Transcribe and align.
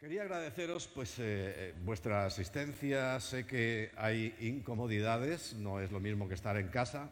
Quería 0.00 0.22
agradeceros 0.22 0.88
pues, 0.88 1.14
eh, 1.18 1.72
vuestra 1.82 2.26
asistencia. 2.26 3.18
Sé 3.18 3.46
que 3.46 3.90
hay 3.96 4.36
incomodidades, 4.40 5.54
no 5.54 5.80
es 5.80 5.90
lo 5.90 6.00
mismo 6.00 6.28
que 6.28 6.34
estar 6.34 6.58
en 6.58 6.68
casa. 6.68 7.08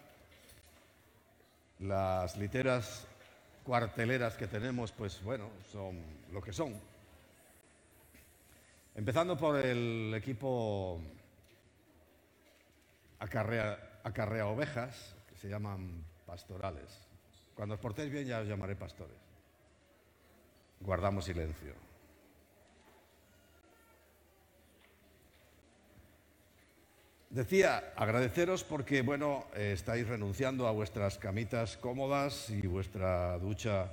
Las 1.78 2.36
literas 2.36 3.06
cuarteleras 3.64 4.34
que 4.36 4.46
tenemos, 4.46 4.92
pues 4.92 5.22
bueno, 5.22 5.48
son 5.72 5.98
lo 6.30 6.42
que 6.42 6.52
son. 6.52 6.78
Empezando 8.94 9.38
por 9.38 9.56
el 9.56 10.12
equipo 10.14 11.00
acarrea, 13.18 14.00
acarrea 14.04 14.46
ovejas, 14.46 15.16
que 15.30 15.38
se 15.38 15.48
llaman 15.48 16.04
pastorales. 16.26 17.00
Cuando 17.54 17.76
os 17.76 17.80
portéis 17.80 18.12
bien 18.12 18.26
ya 18.26 18.40
os 18.40 18.46
llamaré 18.46 18.76
pastores. 18.76 19.16
Guardamos 20.80 21.24
silencio. 21.24 21.93
Decía, 27.34 27.92
agradeceros 27.96 28.62
porque, 28.62 29.02
bueno, 29.02 29.46
eh, 29.56 29.72
estáis 29.74 30.06
renunciando 30.06 30.68
a 30.68 30.70
vuestras 30.70 31.18
camitas 31.18 31.76
cómodas 31.76 32.48
y 32.48 32.64
vuestra 32.68 33.36
ducha 33.40 33.90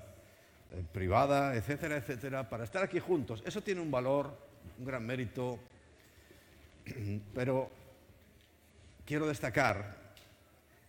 eh, 0.70 0.84
privada, 0.94 1.55
etcétera, 1.55 1.98
etcétera, 1.98 2.48
para 2.48 2.66
estar 2.66 2.84
aquí 2.84 3.00
juntos. 3.00 3.41
Eso 3.44 3.62
tiene 3.62 3.81
un 3.81 3.90
valor, 3.90 4.38
un 4.77 4.86
gran 4.86 5.04
mérito, 5.04 5.58
pero 7.34 7.72
quiero 9.08 9.26
destacar 9.26 9.98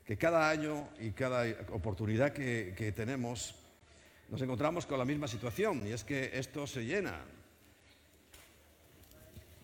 que 0.05 0.19
cada 0.19 0.51
año 0.51 0.91
y 1.01 1.13
cada 1.13 1.47
oportunidad 1.73 2.35
que, 2.35 2.75
que 2.77 2.93
tenemos 2.93 3.55
nos 4.29 4.43
encontramos 4.43 4.85
con 4.85 4.99
la 4.99 5.07
misma 5.07 5.27
situación 5.27 5.87
y 5.87 5.93
es 5.93 6.05
que 6.05 6.33
esto 6.35 6.67
se 6.67 6.85
llena. 6.85 7.19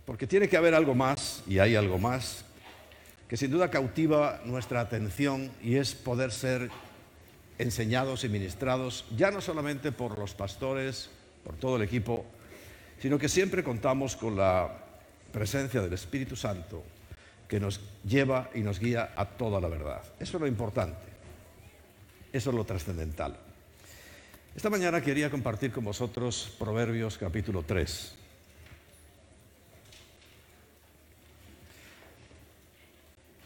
Porque 0.07 0.27
tiene 0.27 0.49
que 0.49 0.57
haber 0.57 0.75
algo 0.75 0.95
más, 0.95 1.43
y 1.47 1.59
hay 1.59 1.77
algo 1.77 1.99
más, 1.99 2.47
que 3.29 3.37
sin 3.37 3.51
duda 3.51 3.71
cautiva 3.71 4.41
nuestra 4.45 4.81
atención 4.81 5.51
y 5.63 5.77
es 5.77 5.95
poder 5.95 6.33
ser 6.33 6.71
enseñados 7.59 8.25
y 8.25 8.29
ministrados, 8.29 9.05
ya 9.17 9.31
no 9.31 9.41
solamente 9.41 9.93
por 9.93 10.19
los 10.19 10.35
pastores, 10.35 11.11
por 11.45 11.57
todo 11.57 11.77
el 11.77 11.83
equipo, 11.83 12.25
sino 13.01 13.19
que 13.19 13.29
siempre 13.29 13.63
contamos 13.63 14.17
con 14.17 14.37
la 14.37 14.71
presencia 15.33 15.81
del 15.83 15.93
Espíritu 15.93 16.37
Santo 16.37 16.83
que 17.47 17.61
nos 17.61 17.81
lleva 18.05 18.51
y 18.55 18.61
nos 18.61 18.79
guía 18.81 19.13
a 19.17 19.27
toda 19.27 19.61
la 19.61 19.69
verdad. 19.69 20.03
Eso 20.19 20.37
es 20.37 20.41
lo 20.41 20.47
importante, 20.47 21.09
eso 22.33 22.51
es 22.51 22.57
lo 22.57 22.65
trascendental. 22.65 23.37
Esta 24.57 24.71
mañana 24.71 25.01
quería 25.01 25.31
compartir 25.31 25.71
con 25.71 25.85
vosotros 25.85 26.55
Proverbios 26.59 27.19
capítulo 27.19 27.63
3. 27.63 28.18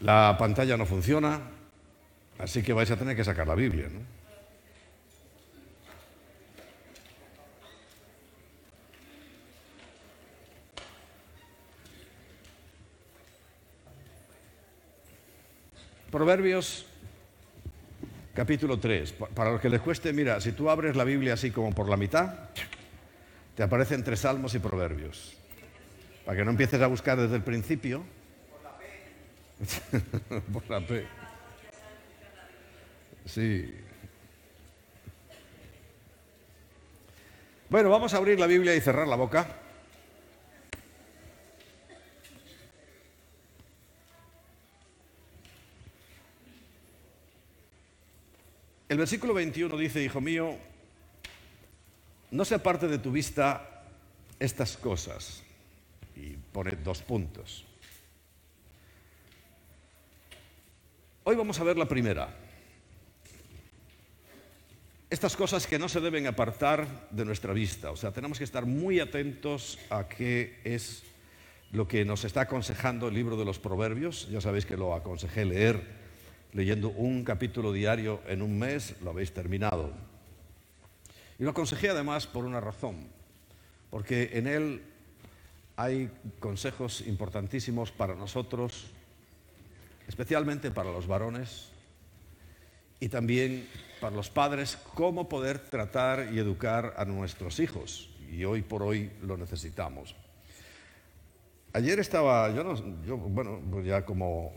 La 0.03 0.35
pantalla 0.37 0.75
no 0.75 0.85
funciona, 0.85 1.39
así 2.37 2.61
que 2.61 2.73
vais 2.73 2.91
a 2.91 2.97
tener 2.97 3.15
que 3.15 3.23
sacar 3.23 3.47
la 3.47 3.55
Biblia. 3.55 3.87
¿no? 3.87 4.01
Proverbios 16.11 16.85
capítulo 18.33 18.79
3. 18.79 19.13
Para 19.33 19.53
los 19.53 19.61
que 19.61 19.69
les 19.69 19.79
cueste, 19.79 20.11
mira, 20.11 20.41
si 20.41 20.51
tú 20.51 20.69
abres 20.69 20.97
la 20.97 21.05
Biblia 21.05 21.35
así 21.35 21.49
como 21.49 21.73
por 21.73 21.87
la 21.87 21.95
mitad, 21.95 22.49
te 23.55 23.63
aparecen 23.63 24.03
tres 24.03 24.19
salmos 24.19 24.53
y 24.53 24.59
proverbios. 24.59 25.37
Para 26.25 26.39
que 26.39 26.43
no 26.43 26.51
empieces 26.51 26.81
a 26.81 26.87
buscar 26.87 27.17
desde 27.17 27.37
el 27.37 27.43
principio. 27.43 28.03
Por 30.53 30.69
la 30.69 30.81
P. 30.81 31.05
Sí. 33.25 33.73
Bueno, 37.69 37.89
vamos 37.89 38.13
a 38.13 38.17
abrir 38.17 38.39
la 38.39 38.47
Biblia 38.47 38.75
y 38.75 38.81
cerrar 38.81 39.07
la 39.07 39.15
boca. 39.15 39.47
El 48.89 48.99
versículo 48.99 49.33
21 49.33 49.75
dice, 49.75 50.03
Hijo 50.03 50.21
mío, 50.21 50.55
no 52.29 52.45
se 52.45 52.53
aparte 52.53 52.87
de 52.87 52.99
tu 52.99 53.11
vista 53.11 53.85
estas 54.39 54.77
cosas. 54.77 55.41
Y 56.15 56.35
pone 56.51 56.71
dos 56.83 57.01
puntos. 57.01 57.65
Hoy 61.25 61.37
vamos 61.37 61.57
a 61.57 61.63
ver 61.63 61.77
la 61.77 61.87
primera. 61.87 62.35
Estas 65.09 65.37
cosas 65.37 65.65
que 65.65 65.79
no 65.79 65.87
se 65.87 66.01
deben 66.01 66.27
apartar 66.27 67.07
de 67.11 67.23
nuestra 67.23 67.53
vista. 67.53 67.91
O 67.91 67.95
sea, 67.95 68.11
tenemos 68.11 68.37
que 68.37 68.43
estar 68.43 68.65
muy 68.65 68.99
atentos 68.99 69.79
a 69.89 70.09
qué 70.09 70.59
es 70.65 71.03
lo 71.71 71.87
que 71.87 72.03
nos 72.03 72.25
está 72.25 72.41
aconsejando 72.41 73.07
el 73.07 73.13
libro 73.13 73.37
de 73.37 73.45
los 73.45 73.57
Proverbios. 73.57 74.27
Ya 74.31 74.41
sabéis 74.41 74.65
que 74.65 74.75
lo 74.75 74.95
aconsejé 74.95 75.45
leer 75.45 75.81
leyendo 76.51 76.89
un 76.89 77.23
capítulo 77.23 77.71
diario 77.71 78.19
en 78.27 78.41
un 78.41 78.59
mes, 78.59 78.95
lo 79.01 79.11
habéis 79.11 79.33
terminado. 79.33 79.93
Y 81.39 81.43
lo 81.43 81.51
aconsejé 81.51 81.89
además 81.89 82.27
por 82.27 82.43
una 82.43 82.59
razón, 82.59 83.07
porque 83.89 84.31
en 84.33 84.47
él 84.47 84.83
hay 85.77 86.11
consejos 86.41 86.99
importantísimos 87.07 87.91
para 87.91 88.13
nosotros 88.13 88.91
especialmente 90.07 90.71
para 90.71 90.91
los 90.91 91.07
varones 91.07 91.69
y 92.99 93.09
también 93.09 93.67
para 93.99 94.15
los 94.15 94.29
padres, 94.29 94.77
cómo 94.95 95.29
poder 95.29 95.59
tratar 95.59 96.29
y 96.33 96.39
educar 96.39 96.93
a 96.97 97.05
nuestros 97.05 97.59
hijos. 97.59 98.09
Y 98.31 98.43
hoy 98.43 98.61
por 98.61 98.83
hoy 98.83 99.11
lo 99.21 99.37
necesitamos. 99.37 100.15
Ayer 101.73 101.99
estaba, 101.99 102.53
yo, 102.53 102.63
no, 102.63 103.03
yo 103.03 103.17
bueno, 103.17 103.61
pues 103.71 103.85
ya 103.85 104.05
como 104.05 104.53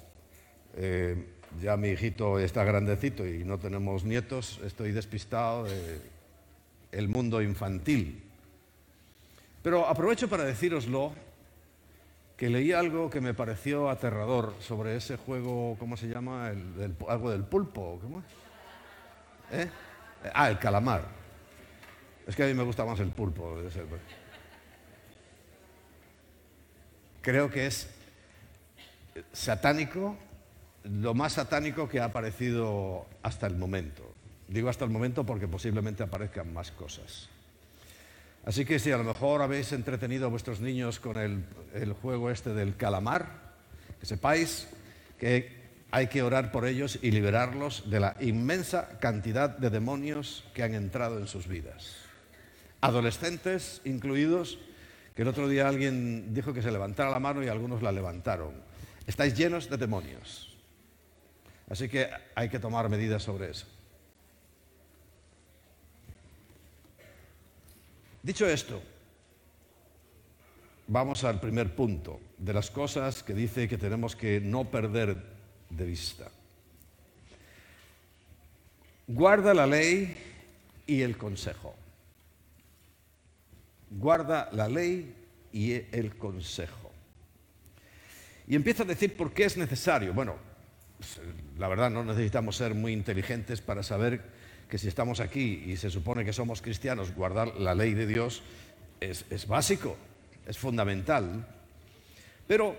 eh, 0.77 1.17
ya 1.63 1.77
mi 1.77 1.89
hijito 1.89 2.39
está 2.39 2.65
grandecito 2.65 3.27
y 3.27 3.45
no 3.45 3.59
tenemos 3.59 4.05
nietos, 4.05 4.61
estoy 4.65 4.93
despistado 4.93 5.65
de 5.65 6.01
el 6.93 7.09
mundo 7.09 7.43
infantil. 7.43 8.23
Pero 9.63 9.87
aprovecho 9.87 10.29
para 10.29 10.45
decíroslo 10.45 11.13
que 12.37 12.51
leí 12.51 12.73
algo 12.73 13.09
que 13.09 13.21
me 13.21 13.33
pareció 13.33 13.89
aterrador 13.89 14.55
sobre 14.61 14.97
ese 14.97 15.17
juego, 15.17 15.77
¿cómo 15.79 15.97
se 15.97 16.09
llama? 16.09 16.51
El, 16.51 16.95
algo 17.09 17.31
del 17.31 17.45
pulpo, 17.45 17.99
¿cómo 18.03 18.21
es? 18.21 18.25
¿Eh? 19.61 19.71
Ah, 20.35 20.51
el 20.51 20.59
calamar. 20.59 21.05
Es 22.27 22.37
que 22.37 22.45
a 22.45 22.47
mí 22.47 22.55
me 22.55 22.65
gusta 22.65 22.85
más 22.85 23.01
el 23.01 23.11
pulpo. 23.11 23.57
Creo 27.23 27.51
que 27.51 27.67
es 27.67 27.89
satánico, 29.33 30.17
lo 30.85 31.15
más 31.15 31.35
satánico 31.35 31.89
que 31.89 32.01
ha 32.01 32.07
aparecido 32.07 33.07
hasta 33.23 33.47
el 33.47 33.57
momento. 33.57 34.03
Digo 34.49 34.69
hasta 34.69 34.85
el 34.85 34.91
momento 34.91 35.25
porque 35.25 35.49
posiblemente 35.49 36.03
aparezcan 36.03 36.53
más 36.53 36.71
cosas. 36.71 37.31
Así 38.47 38.65
que 38.65 38.79
si 38.79 38.93
a 38.93 38.97
lo 38.97 39.03
mejor 39.03 39.43
habéis 39.43 39.73
entretenido 39.73 40.27
a 40.27 40.31
vuestros 40.31 40.61
niños 40.61 41.01
con 41.01 41.17
el, 41.19 41.93
juego 42.01 42.31
este 42.31 42.55
del 42.55 42.77
calamar, 42.77 43.27
que 43.99 44.07
sepáis 44.07 44.69
que 45.19 45.67
hay 45.91 46.07
que 46.07 46.23
orar 46.23 46.53
por 46.53 46.65
ellos 46.65 47.01
y 47.03 47.11
liberarlos 47.11 47.91
de 47.91 47.99
la 47.99 48.17
inmensa 48.21 49.01
cantidad 49.01 49.51
de 49.51 49.69
demonios 49.69 50.45
que 50.55 50.63
han 50.63 50.75
entrado 50.75 51.19
en 51.19 51.27
sus 51.27 51.49
vidas. 51.49 51.97
Adolescentes 52.83 53.81
incluidos, 53.85 54.61
que 55.17 55.23
el 55.23 55.29
otro 55.29 55.49
día 55.49 55.67
alguien 55.67 56.33
dijo 56.33 56.55
que 56.55 56.63
se 56.63 56.71
levantara 56.71 57.11
la 57.11 57.19
mano 57.19 57.43
y 57.43 57.49
algunos 57.49 57.83
la 57.83 57.91
levantaron. 57.91 58.53
Estáis 59.09 59.35
llenos 59.35 59.69
de 59.69 59.77
demonios. 59.77 60.57
Así 61.69 61.89
que 61.89 62.09
hay 62.37 62.49
que 62.49 62.61
tomar 62.61 62.89
medidas 62.89 63.25
sobre 63.25 63.51
eso. 63.51 63.67
Dicho 68.27 68.45
esto, 68.45 68.83
vamos 70.89 71.23
al 71.23 71.39
primer 71.39 71.77
punto 71.77 72.19
de 72.37 72.53
las 72.53 72.73
cosas 72.73 73.23
que 73.23 73.33
dice 73.33 73.69
que 73.69 73.79
tenemos 73.79 74.17
que 74.17 74.41
no 74.41 74.65
perder 74.65 75.17
de 75.71 75.85
vista. 75.87 76.29
Guarda 79.07 79.55
la 79.55 79.69
ley 79.69 80.17
y 80.89 81.03
el 81.03 81.17
consejo. 81.17 81.77
Guarda 83.91 84.49
la 84.51 84.69
ley 84.69 85.15
y 85.53 85.75
el 85.75 86.17
consejo. 86.19 86.91
Y 88.49 88.57
empieza 88.57 88.83
a 88.83 88.87
decir 88.87 89.17
por 89.17 89.33
qué 89.33 89.45
es 89.45 89.57
necesario. 89.57 90.13
Bueno, 90.13 90.35
la 91.59 91.69
verdad 91.69 91.91
no 91.91 92.03
necesitamos 92.03 92.57
ser 92.57 92.75
muy 92.75 92.93
inteligentes 92.93 93.61
para 93.61 93.85
saber 93.85 94.21
que 94.69 94.79
si 94.79 94.89
estamos 94.89 95.21
aquí 95.21 95.65
y 95.67 95.77
se 95.77 95.91
supone 95.91 96.25
que 96.25 96.33
somos 96.33 96.61
cristianos, 96.61 97.15
guardar 97.15 97.57
la 97.57 97.75
ley 97.75 97.95
de 97.95 98.07
Dios 98.07 98.43
es, 99.01 99.47
básico. 99.47 99.97
es 100.47 100.59
fundamental. 100.59 101.47
Pero 102.47 102.77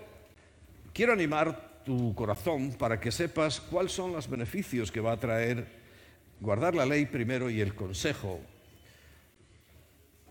quiero 0.94 1.14
animar 1.14 1.84
tu 1.86 2.14
corazón 2.14 2.74
para 2.74 3.00
que 3.00 3.12
sepas 3.12 3.62
cuáles 3.62 3.94
son 3.94 4.12
los 4.12 4.30
beneficios 4.30 4.92
que 4.92 5.00
va 5.00 5.14
a 5.14 5.20
traer 5.20 5.66
guardar 6.40 6.76
la 6.76 6.86
ley 6.86 7.06
primero 7.06 7.50
y 7.50 7.62
el 7.62 7.74
consejo. 7.74 8.40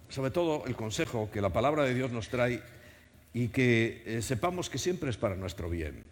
Sobre 0.08 0.30
todo 0.30 0.64
el 0.66 0.76
consejo 0.76 1.30
que 1.32 1.40
la 1.40 1.50
palabra 1.50 1.84
de 1.84 1.94
Dios 1.94 2.12
nos 2.12 2.28
trae 2.28 2.62
y 3.32 3.48
que 3.48 4.02
eh, 4.06 4.22
sepamos 4.22 4.70
que 4.70 4.78
siempre 4.78 5.10
es 5.10 5.16
para 5.16 5.34
nuestro 5.34 5.68
bien. 5.68 6.04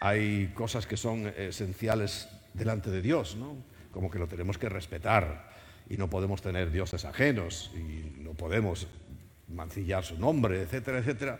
Hay 0.00 0.52
cosas 0.54 0.86
que 0.86 0.96
son 0.96 1.26
esenciales 1.28 2.28
delante 2.54 2.90
de 2.90 3.02
Dios, 3.02 3.36
¿no? 3.36 3.56
como 3.90 4.10
que 4.10 4.18
lo 4.18 4.26
tenemos 4.26 4.58
que 4.58 4.68
respetar 4.68 5.52
y 5.88 5.96
no 5.96 6.08
podemos 6.08 6.42
tener 6.42 6.70
dioses 6.70 7.04
ajenos 7.04 7.70
y 7.74 8.22
no 8.22 8.32
podemos 8.32 8.88
mancillar 9.48 10.04
su 10.04 10.18
nombre, 10.18 10.62
etcétera, 10.62 10.98
etcétera. 10.98 11.38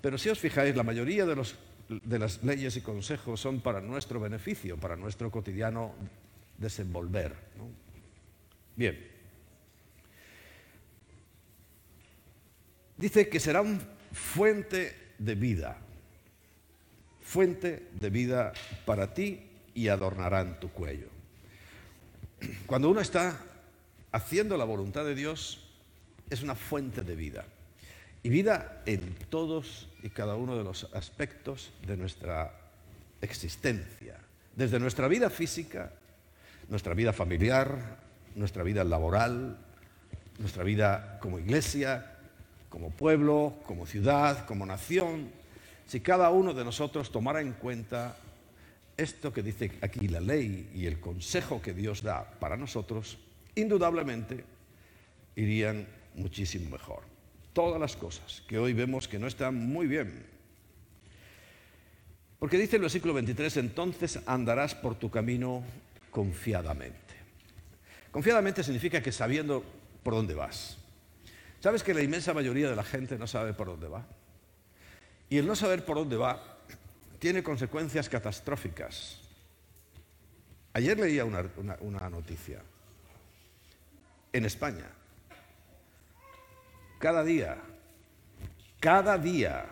Pero 0.00 0.18
si 0.18 0.28
os 0.28 0.38
fijáis, 0.38 0.74
la 0.74 0.82
mayoría 0.82 1.26
de, 1.26 1.36
los, 1.36 1.54
de 1.88 2.18
las 2.18 2.42
leyes 2.42 2.76
y 2.76 2.80
consejos 2.80 3.40
son 3.40 3.60
para 3.60 3.80
nuestro 3.80 4.18
beneficio, 4.18 4.76
para 4.78 4.96
nuestro 4.96 5.30
cotidiano 5.30 5.94
desenvolver. 6.58 7.36
Bien. 8.74 8.98
Dice 12.96 13.28
que 13.28 13.38
será 13.38 13.60
un 13.60 13.80
fuente 14.12 15.14
de 15.18 15.34
vida, 15.34 15.78
fuente 17.20 17.90
de 17.92 18.10
vida 18.10 18.52
para 18.84 19.14
ti 19.14 19.51
y 19.74 19.88
adornarán 19.88 20.60
tu 20.60 20.70
cuello. 20.70 21.08
Cuando 22.66 22.90
uno 22.90 23.00
está 23.00 23.38
haciendo 24.10 24.56
la 24.56 24.64
voluntad 24.64 25.04
de 25.04 25.14
Dios, 25.14 25.68
es 26.30 26.42
una 26.42 26.54
fuente 26.54 27.02
de 27.02 27.14
vida. 27.14 27.44
Y 28.22 28.28
vida 28.28 28.82
en 28.86 29.14
todos 29.30 29.88
y 30.02 30.10
cada 30.10 30.36
uno 30.36 30.56
de 30.56 30.64
los 30.64 30.88
aspectos 30.94 31.72
de 31.86 31.96
nuestra 31.96 32.52
existencia. 33.20 34.18
Desde 34.54 34.78
nuestra 34.78 35.08
vida 35.08 35.30
física, 35.30 35.92
nuestra 36.68 36.94
vida 36.94 37.12
familiar, 37.12 37.98
nuestra 38.34 38.62
vida 38.62 38.84
laboral, 38.84 39.58
nuestra 40.38 40.62
vida 40.62 41.18
como 41.20 41.38
iglesia, 41.38 42.16
como 42.68 42.90
pueblo, 42.90 43.54
como 43.66 43.86
ciudad, 43.86 44.46
como 44.46 44.66
nación. 44.66 45.30
Si 45.86 46.00
cada 46.00 46.30
uno 46.30 46.54
de 46.54 46.64
nosotros 46.64 47.10
tomara 47.10 47.40
en 47.40 47.52
cuenta 47.52 48.16
esto 48.96 49.32
que 49.32 49.42
dice 49.42 49.72
aquí 49.80 50.08
la 50.08 50.20
ley 50.20 50.70
y 50.74 50.86
el 50.86 51.00
consejo 51.00 51.62
que 51.62 51.74
Dios 51.74 52.02
da 52.02 52.38
para 52.38 52.56
nosotros, 52.56 53.18
indudablemente 53.54 54.44
irían 55.36 55.86
muchísimo 56.14 56.70
mejor. 56.70 57.02
Todas 57.52 57.80
las 57.80 57.96
cosas 57.96 58.42
que 58.46 58.58
hoy 58.58 58.72
vemos 58.72 59.08
que 59.08 59.18
no 59.18 59.26
están 59.26 59.54
muy 59.54 59.86
bien. 59.86 60.26
Porque 62.38 62.58
dice 62.58 62.76
el 62.76 62.82
versículo 62.82 63.14
23, 63.14 63.56
entonces 63.58 64.18
andarás 64.26 64.74
por 64.74 64.96
tu 64.96 65.10
camino 65.10 65.62
confiadamente. 66.10 67.14
Confiadamente 68.10 68.62
significa 68.62 69.02
que 69.02 69.12
sabiendo 69.12 69.64
por 70.02 70.14
dónde 70.14 70.34
vas. 70.34 70.78
¿Sabes 71.60 71.82
que 71.82 71.94
la 71.94 72.02
inmensa 72.02 72.34
mayoría 72.34 72.68
de 72.68 72.76
la 72.76 72.82
gente 72.82 73.16
no 73.16 73.26
sabe 73.26 73.54
por 73.54 73.68
dónde 73.68 73.88
va? 73.88 74.04
Y 75.30 75.38
el 75.38 75.46
no 75.46 75.54
saber 75.54 75.84
por 75.84 75.96
dónde 75.96 76.16
va 76.16 76.51
tiene 77.22 77.40
consecuencias 77.40 78.08
catastróficas. 78.08 79.20
Ayer 80.72 80.98
leía 80.98 81.24
una, 81.24 82.10
noticia. 82.10 82.60
En 84.32 84.44
España, 84.44 84.90
cada 86.98 87.22
día, 87.22 87.58
cada 88.80 89.16
día 89.18 89.66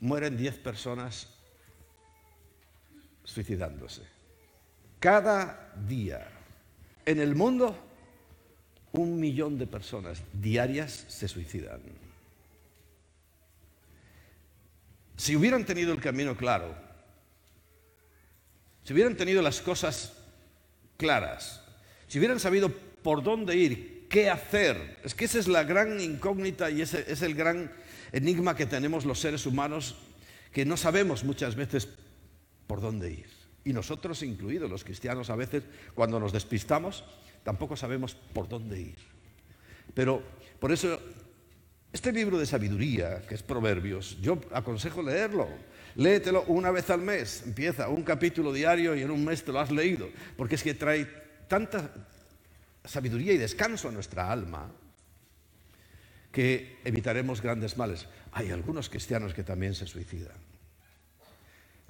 mueren 0.00 0.36
10 0.36 0.58
personas 0.58 1.28
suicidándose. 3.22 4.02
Cada 4.98 5.72
día. 5.86 6.26
En 7.06 7.20
el 7.20 7.36
mundo, 7.36 7.78
un 8.90 9.20
millón 9.20 9.56
de 9.56 9.68
personas 9.68 10.20
diarias 10.32 11.04
se 11.06 11.28
suicidan. 11.28 12.07
Si 15.18 15.34
hubieran 15.34 15.66
tenido 15.66 15.92
el 15.92 16.00
camino 16.00 16.36
claro, 16.36 16.76
si 18.84 18.92
hubieran 18.92 19.16
tenido 19.16 19.42
las 19.42 19.60
cosas 19.60 20.12
claras, 20.96 21.60
si 22.06 22.18
hubieran 22.18 22.38
sabido 22.38 22.72
por 23.02 23.24
dónde 23.24 23.56
ir, 23.56 24.06
qué 24.08 24.30
hacer, 24.30 24.96
es 25.02 25.16
que 25.16 25.24
esa 25.24 25.40
es 25.40 25.48
la 25.48 25.64
gran 25.64 26.00
incógnita 26.00 26.70
y 26.70 26.82
ese 26.82 27.04
es 27.10 27.22
el 27.22 27.34
gran 27.34 27.70
enigma 28.12 28.54
que 28.54 28.64
tenemos 28.64 29.04
los 29.04 29.18
seres 29.18 29.44
humanos, 29.44 29.96
que 30.52 30.64
no 30.64 30.76
sabemos 30.76 31.24
muchas 31.24 31.56
veces 31.56 31.88
por 32.68 32.80
dónde 32.80 33.10
ir. 33.10 33.28
Y 33.64 33.72
nosotros 33.72 34.22
incluidos, 34.22 34.70
los 34.70 34.84
cristianos, 34.84 35.30
a 35.30 35.36
veces 35.36 35.64
cuando 35.96 36.20
nos 36.20 36.32
despistamos, 36.32 37.04
tampoco 37.42 37.76
sabemos 37.76 38.14
por 38.14 38.48
dónde 38.48 38.80
ir. 38.80 38.98
Pero 39.94 40.22
por 40.60 40.70
eso 40.70 41.00
este 41.92 42.12
libro 42.12 42.38
de 42.38 42.46
sabiduría, 42.46 43.22
que 43.26 43.34
es 43.34 43.42
Proverbios, 43.42 44.20
yo 44.20 44.40
aconsejo 44.52 45.02
leerlo. 45.02 45.48
Léetelo 45.96 46.44
una 46.48 46.70
vez 46.70 46.90
al 46.90 47.00
mes. 47.00 47.42
Empieza 47.46 47.88
un 47.88 48.02
capítulo 48.02 48.52
diario 48.52 48.94
y 48.94 49.02
en 49.02 49.10
un 49.10 49.24
mes 49.24 49.42
te 49.42 49.52
lo 49.52 49.60
has 49.60 49.70
leído. 49.70 50.08
Porque 50.36 50.56
es 50.56 50.62
que 50.62 50.74
trae 50.74 51.06
tanta 51.48 51.90
sabiduría 52.84 53.32
y 53.32 53.38
descanso 53.38 53.88
a 53.88 53.92
nuestra 53.92 54.30
alma 54.30 54.70
que 56.30 56.78
evitaremos 56.84 57.40
grandes 57.40 57.76
males. 57.76 58.06
Hay 58.32 58.50
algunos 58.50 58.90
cristianos 58.90 59.32
que 59.32 59.42
también 59.42 59.74
se 59.74 59.86
suicidan. 59.86 60.36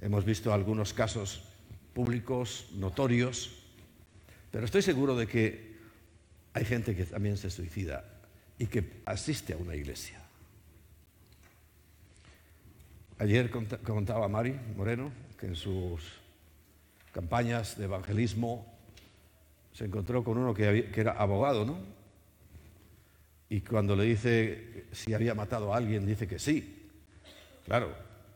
Hemos 0.00 0.24
visto 0.24 0.52
algunos 0.52 0.94
casos 0.94 1.42
públicos, 1.92 2.68
notorios, 2.74 3.64
pero 4.52 4.64
estoy 4.64 4.82
seguro 4.82 5.16
de 5.16 5.26
que 5.26 5.76
hay 6.54 6.64
gente 6.64 6.94
que 6.94 7.04
también 7.04 7.36
se 7.36 7.50
suicida 7.50 8.17
y 8.58 8.66
que 8.66 9.02
asiste 9.06 9.52
a 9.52 9.56
una 9.56 9.74
iglesia. 9.74 10.20
Ayer 13.18 13.50
contaba 13.50 14.28
Mari 14.28 14.54
Moreno 14.76 15.10
que 15.38 15.46
en 15.46 15.56
sus 15.56 16.02
campañas 17.12 17.76
de 17.78 17.84
evangelismo 17.84 18.66
se 19.72 19.84
encontró 19.84 20.22
con 20.22 20.38
uno 20.38 20.54
que, 20.54 20.90
era 20.94 21.12
abogado, 21.12 21.64
¿no? 21.64 21.78
Y 23.48 23.60
cuando 23.60 23.96
le 23.96 24.04
dice 24.04 24.86
si 24.92 25.14
había 25.14 25.34
matado 25.34 25.72
a 25.72 25.76
alguien, 25.76 26.06
dice 26.06 26.26
que 26.26 26.38
sí. 26.38 26.90
Claro, 27.64 27.94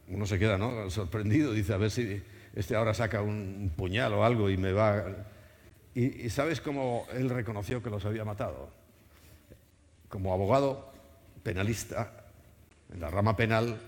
uno 0.09 0.27
se 0.27 0.39
queda 0.39 0.59
¿no? 0.59 0.91
sorprendido, 0.91 1.53
dice 1.53 1.75
a 1.75 1.77
ver 1.77 1.91
si 1.91 2.23
este 2.55 2.75
ahora 2.75 2.95
saca 2.95 3.23
un 3.23 3.73
puñal 3.77 4.13
o 4.15 4.25
algo 4.25 4.51
y 4.51 4.57
me 4.57 4.73
va... 4.73 5.05
y 5.95 6.29
¿sabes 6.31 6.61
cómo 6.61 7.07
él 7.13 7.31
reconoció 7.31 7.83
que 7.83 7.91
los 7.91 8.05
había 8.05 8.25
matado? 8.25 8.82
Como 10.13 10.35
abogado 10.35 10.93
penalista 11.43 12.13
en 12.93 13.01
la 13.01 13.09
rama 13.09 13.35
penal, 13.35 13.81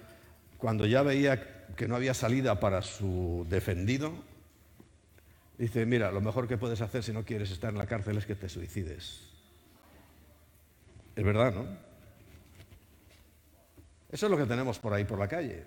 cuando 0.56 0.86
ya 0.86 1.02
veía 1.02 1.66
que 1.76 1.86
no 1.86 1.96
había 1.96 2.14
salida 2.14 2.58
para 2.60 2.80
su 2.80 3.46
defendido, 3.50 4.14
dice, 5.58 5.84
mira, 5.84 6.10
lo 6.10 6.22
mejor 6.22 6.48
que 6.48 6.56
puedes 6.56 6.80
hacer 6.80 7.02
si 7.02 7.12
no 7.12 7.26
quieres 7.26 7.50
estar 7.50 7.74
en 7.74 7.78
la 7.78 7.86
cárcel 7.86 8.16
es 8.16 8.24
que 8.24 8.34
te 8.34 8.48
suicides. 8.48 9.20
Es 11.14 11.22
verdad, 11.22 11.52
¿no? 11.52 11.66
Eso 14.10 14.24
es 14.24 14.30
lo 14.30 14.38
que 14.38 14.46
tenemos 14.46 14.78
por 14.78 14.94
ahí 14.94 15.04
por 15.04 15.18
la 15.18 15.28
calle. 15.28 15.64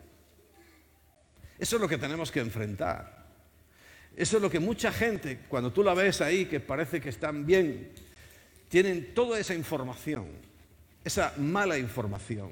Eso 1.60 1.76
es 1.76 1.82
lo 1.84 1.88
que 1.88 2.00
tenemos 2.00 2.32
que 2.32 2.40
enfrentar. 2.40 3.28
Eso 4.16 4.38
es 4.38 4.42
lo 4.42 4.50
que 4.50 4.60
mucha 4.60 4.92
gente, 4.92 5.42
cuando 5.48 5.72
tú 5.72 5.84
la 5.84 5.94
ves 5.94 6.20
ahí, 6.22 6.48
que 6.48 6.60
parece 6.60 7.00
que 7.00 7.10
están 7.10 7.46
bien, 7.46 8.07
tienen 8.70 9.14
toda 9.14 9.40
esa 9.40 9.54
información 9.54 10.28
esa 11.08 11.34
mala 11.38 11.78
información. 11.78 12.52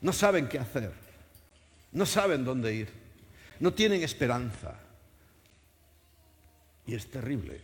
No 0.00 0.12
saben 0.12 0.48
qué 0.48 0.60
hacer, 0.60 0.92
no 1.90 2.06
saben 2.06 2.44
dónde 2.44 2.72
ir, 2.72 2.88
no 3.58 3.74
tienen 3.74 4.02
esperanza. 4.02 4.78
Y 6.86 6.94
es 6.94 7.10
terrible. 7.10 7.60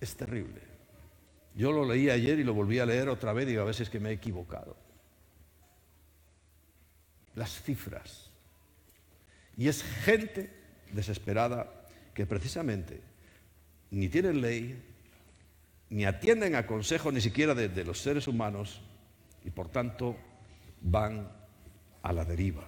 Es 0.00 0.14
terrible. 0.14 0.60
Yo 1.56 1.72
lo 1.72 1.84
leí 1.84 2.08
ayer 2.08 2.38
y 2.38 2.44
lo 2.44 2.54
volví 2.54 2.78
a 2.78 2.86
leer 2.86 3.08
otra 3.08 3.32
vez 3.32 3.46
y 3.46 3.50
digo, 3.50 3.62
a 3.62 3.66
veces 3.66 3.90
que 3.90 3.98
me 3.98 4.10
he 4.10 4.12
equivocado. 4.12 4.76
Las 7.34 7.62
cifras. 7.62 8.30
Y 9.56 9.66
es 9.66 9.82
gente 9.82 10.52
desesperada 10.92 11.68
que 12.14 12.26
precisamente 12.26 13.00
ni 13.90 14.08
tienen 14.08 14.40
ley, 14.40 14.82
ni 15.90 16.04
atienden 16.04 16.54
a 16.54 16.66
consejo 16.66 17.10
ni 17.10 17.20
siquiera 17.20 17.54
de, 17.54 17.84
los 17.84 18.00
seres 18.00 18.28
humanos 18.28 18.80
y 19.44 19.50
por 19.50 19.68
tanto 19.68 20.16
van 20.80 21.28
a 22.02 22.12
la 22.12 22.24
deriva. 22.24 22.64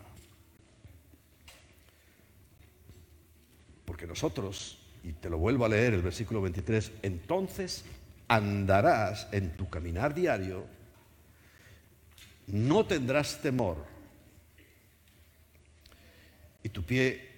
Porque 3.84 4.06
nosotros, 4.06 4.78
y 5.04 5.12
te 5.12 5.28
lo 5.28 5.38
vuelvo 5.38 5.64
a 5.64 5.68
leer 5.68 5.94
el 5.94 6.02
versículo 6.02 6.40
23, 6.40 6.92
entonces 7.02 7.84
andarás 8.28 9.28
en 9.32 9.56
tu 9.56 9.68
caminar 9.68 10.14
diario, 10.14 10.64
no 12.46 12.86
tendrás 12.86 13.40
temor 13.42 13.84
y 16.62 16.68
tu 16.68 16.82
pie 16.82 17.28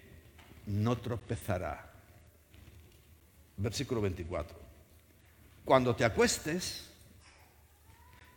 no 0.66 0.96
tropezará. 0.98 1.91
Versículo 3.62 4.00
24. 4.00 4.58
Cuando 5.64 5.94
te 5.94 6.04
acuestes, 6.04 6.90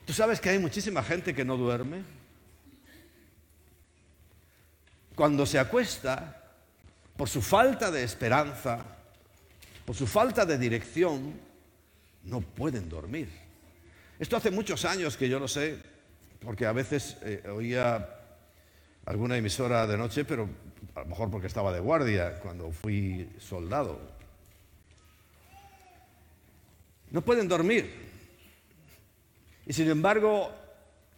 tú 0.05 0.13
sabes 0.13 0.39
que 0.39 0.49
hay 0.49 0.59
muchísima 0.59 1.01
gente 1.01 1.33
que 1.33 1.43
no 1.43 1.57
duerme. 1.57 2.03
Cuando 5.15 5.47
se 5.47 5.57
acuesta, 5.57 6.43
por 7.17 7.27
su 7.27 7.41
falta 7.41 7.89
de 7.89 8.03
esperanza, 8.03 8.85
por 9.83 9.95
su 9.95 10.05
falta 10.05 10.45
de 10.45 10.59
dirección, 10.59 11.33
no 12.23 12.41
pueden 12.41 12.87
dormir. 12.87 13.29
Esto 14.19 14.37
hace 14.37 14.51
muchos 14.51 14.85
años 14.85 15.17
que 15.17 15.27
yo 15.27 15.39
lo 15.39 15.47
sé, 15.47 15.81
porque 16.39 16.67
a 16.67 16.71
veces 16.71 17.17
eh, 17.23 17.43
oía 17.49 18.09
alguna 19.05 19.37
emisora 19.37 19.87
de 19.87 19.97
noche, 19.97 20.23
pero 20.23 20.47
a 20.93 20.99
lo 20.99 21.05
mejor 21.07 21.31
porque 21.31 21.47
estaba 21.47 21.73
de 21.73 21.79
guardia 21.79 22.39
cuando 22.41 22.71
fui 22.71 23.27
soldado. 23.39 24.14
No 27.15 27.21
pueden 27.21 27.47
dormir. 27.47 27.89
Y 29.65 29.71
sin 29.71 29.89
embargo, 29.89 30.53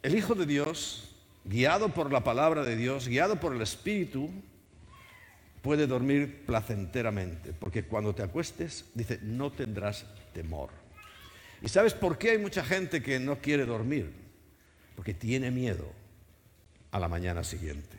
el 0.04 0.14
Hijo 0.14 0.36
de 0.36 0.46
Dios, 0.46 1.10
guiado 1.44 1.90
por 1.90 2.14
la 2.14 2.24
palabra 2.24 2.64
de 2.64 2.76
Dios, 2.76 3.08
guiado 3.08 3.40
por 3.40 3.56
el 3.56 3.64
Espíritu, 3.64 4.30
puede 5.64 5.88
dormir 5.88 6.46
placenteramente, 6.46 7.52
porque 7.52 7.86
cuando 7.86 8.14
te 8.14 8.22
acuestes, 8.22 8.86
dice, 8.94 9.18
no 9.24 9.52
tendrás 9.52 10.06
temor. 10.34 10.70
¿Y 11.64 11.68
sabes 11.68 11.96
por 11.96 12.20
qué 12.20 12.30
hay 12.30 12.38
mucha 12.38 12.64
gente 12.64 13.02
que 13.02 13.18
no 13.18 13.40
quiere 13.40 13.66
dormir? 13.66 14.14
Porque 14.96 15.16
tiene 15.16 15.50
miedo 15.50 15.92
a 16.92 17.00
la 17.00 17.08
mañana 17.08 17.44
siguiente. 17.44 17.98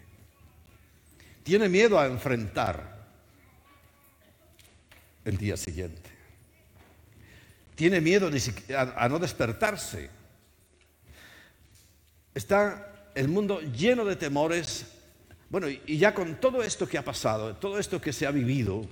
Tiene 1.43 1.69
miedo 1.69 1.99
a 1.99 2.07
enfrentar 2.07 3.09
el 5.25 5.37
día 5.37 5.57
siguiente. 5.57 6.18
Tiene 7.79 8.01
miedo 8.01 8.29
a, 8.77 9.09
no 9.09 9.21
despertarse. 9.21 10.11
Está 12.35 13.13
el 13.15 13.29
mundo 13.29 13.61
lleno 13.61 14.05
de 14.05 14.17
temores. 14.17 14.85
Bueno, 15.49 15.69
y 15.69 15.97
ya 15.97 16.13
con 16.13 16.41
todo 16.41 16.65
esto 16.65 16.89
que 16.89 16.99
ha 16.99 17.05
pasado, 17.05 17.55
todo 17.55 17.79
esto 17.79 18.01
que 18.01 18.13
se 18.13 18.27
ha 18.27 18.33
vivido, 18.33 18.85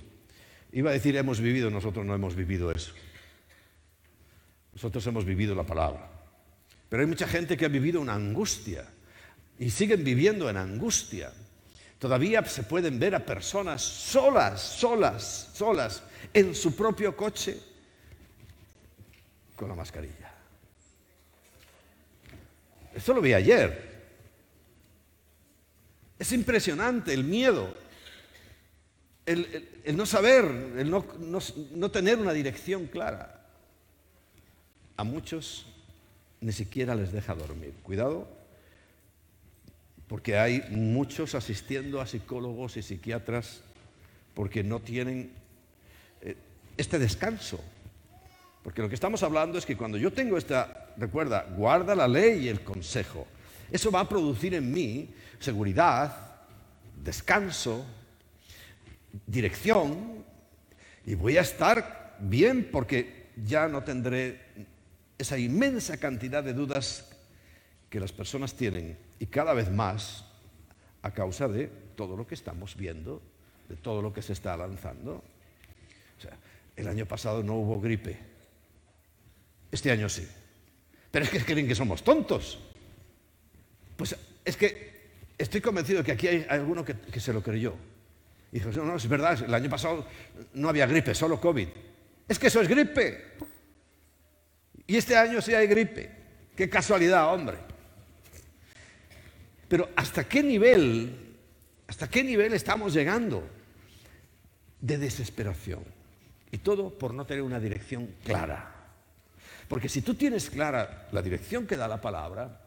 iba 0.70 0.90
a 0.90 0.92
decir 0.92 1.16
hemos 1.16 1.40
vivido, 1.40 1.68
nosotros 1.68 2.06
no 2.06 2.14
hemos 2.14 2.36
vivido 2.36 2.70
eso. 2.70 2.92
Nosotros 4.72 5.04
hemos 5.08 5.24
vivido 5.24 5.56
la 5.56 5.64
palabra. 5.64 6.08
Pero 6.88 7.02
hay 7.02 7.08
mucha 7.08 7.26
gente 7.26 7.56
que 7.56 7.64
ha 7.64 7.68
vivido 7.68 8.00
una 8.00 8.14
angustia 8.14 8.84
y 9.58 9.68
siguen 9.70 10.04
viviendo 10.04 10.48
en 10.48 10.58
angustia. 10.58 11.32
Todavía 11.98 12.44
se 12.44 12.62
pueden 12.62 13.00
ver 13.00 13.16
a 13.16 13.26
personas 13.26 13.82
solas, 13.82 14.62
solas, 14.62 15.50
solas, 15.54 16.04
en 16.32 16.54
su 16.54 16.76
propio 16.76 17.16
coche 17.16 17.74
con 19.56 19.68
la 19.68 19.74
mascarilla. 19.74 20.32
Esto 22.94 23.14
lo 23.14 23.20
vi 23.20 23.34
ayer. 23.34 23.96
Es 26.18 26.32
impresionante 26.32 27.12
el 27.12 27.24
miedo, 27.24 27.74
el, 29.26 29.96
no 29.96 30.06
saber, 30.06 30.44
el 30.78 30.90
no 30.90 31.90
tener 31.90 32.18
una 32.18 32.32
dirección 32.32 32.86
clara 32.86 33.36
a 34.96 35.04
muchos 35.04 35.66
ni 36.40 36.52
siquiera 36.52 36.94
les 36.94 37.12
deja 37.12 37.34
dormir. 37.34 37.74
Cuidado, 37.82 38.28
porque 40.08 40.38
hay 40.38 40.62
muchos 40.70 41.34
asistiendo 41.34 42.00
a 42.00 42.06
psicólogos 42.06 42.76
y 42.76 42.82
psiquiatras 42.82 43.62
porque 44.34 44.62
no 44.62 44.80
tienen 44.80 45.32
eh, 46.22 46.36
este 46.76 46.98
descanso. 46.98 47.60
Porque 48.66 48.82
lo 48.82 48.88
que 48.88 48.96
estamos 48.96 49.22
hablando 49.22 49.58
es 49.58 49.64
que 49.64 49.76
cuando 49.76 49.96
yo 49.96 50.12
tengo 50.12 50.36
esta, 50.36 50.88
recuerda, 50.96 51.46
guarda 51.56 51.94
la 51.94 52.08
ley 52.08 52.46
y 52.46 52.48
el 52.48 52.64
consejo, 52.64 53.24
eso 53.70 53.92
va 53.92 54.00
a 54.00 54.08
producir 54.08 54.54
en 54.54 54.72
mí 54.72 55.14
seguridad, 55.38 56.42
descanso, 57.00 57.86
dirección, 59.24 60.24
y 61.06 61.14
voy 61.14 61.36
a 61.36 61.42
estar 61.42 62.16
bien 62.18 62.68
porque 62.72 63.28
ya 63.36 63.68
no 63.68 63.84
tendré 63.84 64.40
esa 65.16 65.38
inmensa 65.38 65.96
cantidad 65.98 66.42
de 66.42 66.52
dudas 66.52 67.08
que 67.88 68.00
las 68.00 68.10
personas 68.10 68.54
tienen 68.54 68.98
y 69.20 69.26
cada 69.26 69.54
vez 69.54 69.70
más 69.70 70.24
a 71.02 71.12
causa 71.12 71.46
de 71.46 71.68
todo 71.94 72.16
lo 72.16 72.26
que 72.26 72.34
estamos 72.34 72.74
viendo, 72.74 73.22
de 73.68 73.76
todo 73.76 74.02
lo 74.02 74.12
que 74.12 74.22
se 74.22 74.32
está 74.32 74.56
lanzando. 74.56 75.22
O 76.18 76.20
sea, 76.20 76.36
el 76.74 76.88
año 76.88 77.06
pasado 77.06 77.44
no 77.44 77.54
hubo 77.54 77.80
gripe, 77.80 78.34
este 79.76 79.92
año 79.92 80.08
sí. 80.08 80.26
Pero 81.10 81.24
es 81.24 81.30
que 81.30 81.40
creen 81.40 81.68
que 81.68 81.74
somos 81.74 82.02
tontos. 82.02 82.58
Pues 83.96 84.16
es 84.44 84.56
que 84.56 84.96
estoy 85.38 85.60
convencido 85.60 86.02
que 86.02 86.12
aquí 86.12 86.28
hay 86.28 86.46
alguno 86.48 86.84
que, 86.84 87.20
se 87.20 87.32
lo 87.32 87.42
creyó. 87.42 87.74
Y 88.52 88.58
dijo, 88.58 88.70
no, 88.70 88.84
no, 88.84 88.96
es 88.96 89.08
verdad, 89.08 89.42
el 89.42 89.54
año 89.54 89.70
pasado 89.70 90.06
no 90.54 90.68
había 90.68 90.86
gripe, 90.86 91.14
solo 91.14 91.40
COVID. 91.40 91.68
Es 92.28 92.38
que 92.38 92.48
eso 92.48 92.60
es 92.60 92.68
gripe. 92.68 93.34
Y 94.86 94.96
este 94.96 95.16
año 95.16 95.40
sí 95.40 95.54
hay 95.54 95.66
gripe. 95.66 96.10
Qué 96.54 96.68
casualidad, 96.68 97.32
hombre. 97.32 97.58
Pero 99.68 99.90
¿hasta 99.96 100.24
qué 100.24 100.42
nivel, 100.42 101.36
hasta 101.88 102.08
qué 102.08 102.22
nivel 102.22 102.52
estamos 102.52 102.92
llegando 102.94 103.48
de 104.80 104.98
desesperación? 104.98 105.84
Y 106.50 106.58
todo 106.58 106.96
por 106.96 107.12
no 107.12 107.26
tener 107.26 107.42
una 107.42 107.58
dirección 107.58 108.14
clara. 108.24 108.75
Porque 109.68 109.88
si 109.88 110.02
tú 110.02 110.14
tienes 110.14 110.48
clara 110.50 111.08
la 111.12 111.22
dirección 111.22 111.66
que 111.66 111.76
da 111.76 111.88
la 111.88 112.00
palabra, 112.00 112.60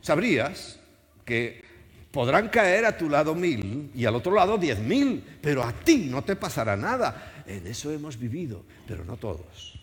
sabrías 0.00 0.78
que 1.24 1.64
podrán 2.10 2.48
caer 2.48 2.84
a 2.84 2.96
tu 2.96 3.08
lado 3.10 3.34
mil 3.34 3.90
y 3.94 4.04
al 4.04 4.14
otro 4.14 4.32
lado 4.32 4.56
diez 4.56 4.78
mil, 4.78 5.24
pero 5.42 5.64
a 5.64 5.72
ti 5.72 6.06
no 6.08 6.22
te 6.22 6.36
pasará 6.36 6.76
nada. 6.76 7.42
En 7.46 7.66
eso 7.66 7.90
hemos 7.90 8.18
vivido, 8.18 8.64
pero 8.86 9.04
no 9.04 9.16
todos. 9.16 9.74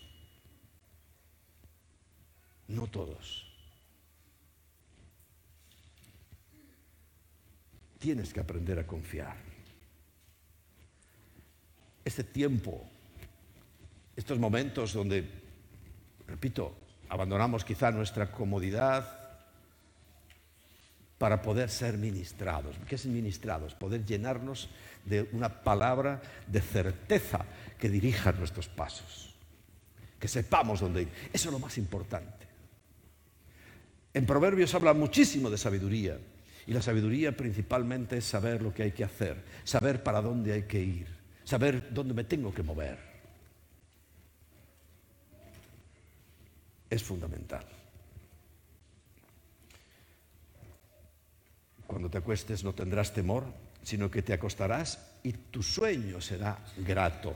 No 2.68 2.86
todos. 2.86 3.46
Tienes 7.98 8.32
que 8.32 8.40
aprender 8.40 8.78
a 8.78 8.86
confiar. 8.86 9.36
Este 12.04 12.24
tiempo, 12.24 12.84
estos 14.16 14.38
momentos 14.38 14.94
donde, 14.94 15.41
repito, 16.32 16.74
abandonamos 17.08 17.62
quizá 17.64 17.92
nuestra 17.92 18.32
comodidad 18.32 19.04
para 21.18 21.42
poder 21.42 21.68
ser 21.68 21.98
ministrados. 21.98 22.74
¿Qué 22.88 22.96
es 22.96 23.06
ministrados? 23.06 23.74
Poder 23.74 24.04
llenarnos 24.04 24.70
de 25.04 25.28
una 25.32 25.62
palabra 25.62 26.22
de 26.48 26.60
certeza 26.60 27.44
que 27.78 27.88
dirija 27.88 28.32
nuestros 28.32 28.66
pasos, 28.66 29.34
que 30.18 30.26
sepamos 30.26 30.80
dónde 30.80 31.02
ir. 31.02 31.12
Eso 31.32 31.48
es 31.48 31.52
lo 31.52 31.58
más 31.58 31.76
importante. 31.78 32.48
En 34.14 34.26
Proverbios 34.26 34.74
habla 34.74 34.94
muchísimo 34.94 35.50
de 35.50 35.58
sabiduría. 35.58 36.18
Y 36.66 36.72
la 36.72 36.80
sabiduría 36.80 37.36
principalmente 37.36 38.18
es 38.18 38.24
saber 38.24 38.62
lo 38.62 38.72
que 38.72 38.84
hay 38.84 38.92
que 38.92 39.04
hacer, 39.04 39.44
saber 39.64 40.02
para 40.02 40.22
dónde 40.22 40.52
hay 40.52 40.62
que 40.62 40.80
ir, 40.80 41.08
saber 41.44 41.92
dónde 41.92 42.14
me 42.14 42.24
tengo 42.24 42.54
que 42.54 42.62
mover. 42.62 43.11
Es 46.92 47.02
fundamental. 47.02 47.64
Cuando 51.86 52.10
te 52.10 52.18
acuestes 52.18 52.62
no 52.64 52.74
tendrás 52.74 53.14
temor, 53.14 53.46
sino 53.82 54.10
que 54.10 54.20
te 54.20 54.34
acostarás 54.34 54.98
y 55.22 55.32
tu 55.32 55.62
sueño 55.62 56.20
será 56.20 56.58
grato, 56.76 57.34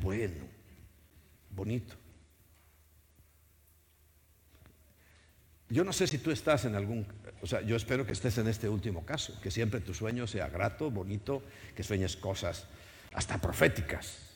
bueno, 0.00 0.44
bonito. 1.50 1.96
Yo 5.68 5.82
no 5.82 5.92
sé 5.92 6.06
si 6.06 6.18
tú 6.18 6.30
estás 6.30 6.64
en 6.64 6.76
algún, 6.76 7.04
o 7.42 7.46
sea, 7.48 7.62
yo 7.62 7.74
espero 7.74 8.06
que 8.06 8.12
estés 8.12 8.38
en 8.38 8.46
este 8.46 8.68
último 8.68 9.04
caso, 9.04 9.40
que 9.40 9.50
siempre 9.50 9.80
tu 9.80 9.94
sueño 9.94 10.28
sea 10.28 10.48
grato, 10.48 10.92
bonito, 10.92 11.42
que 11.74 11.82
sueñes 11.82 12.16
cosas 12.16 12.66
hasta 13.14 13.38
proféticas. 13.38 14.31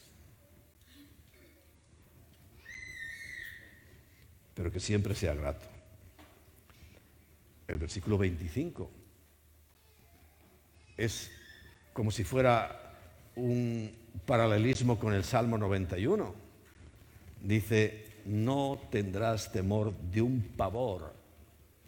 Pero 4.56 4.72
que 4.72 4.80
siempre 4.80 5.14
sea 5.14 5.34
grato. 5.34 5.66
El 7.68 7.78
versículo 7.78 8.16
25 8.16 8.90
es 10.96 11.30
como 11.92 12.10
si 12.10 12.24
fuera 12.24 12.94
un 13.36 13.92
paralelismo 14.24 14.98
con 14.98 15.12
el 15.12 15.24
Salmo 15.24 15.58
91. 15.58 16.34
Dice, 17.42 18.06
no 18.24 18.80
tendrás 18.90 19.52
temor 19.52 19.92
de 19.94 20.22
un 20.22 20.40
pavor. 20.40 21.14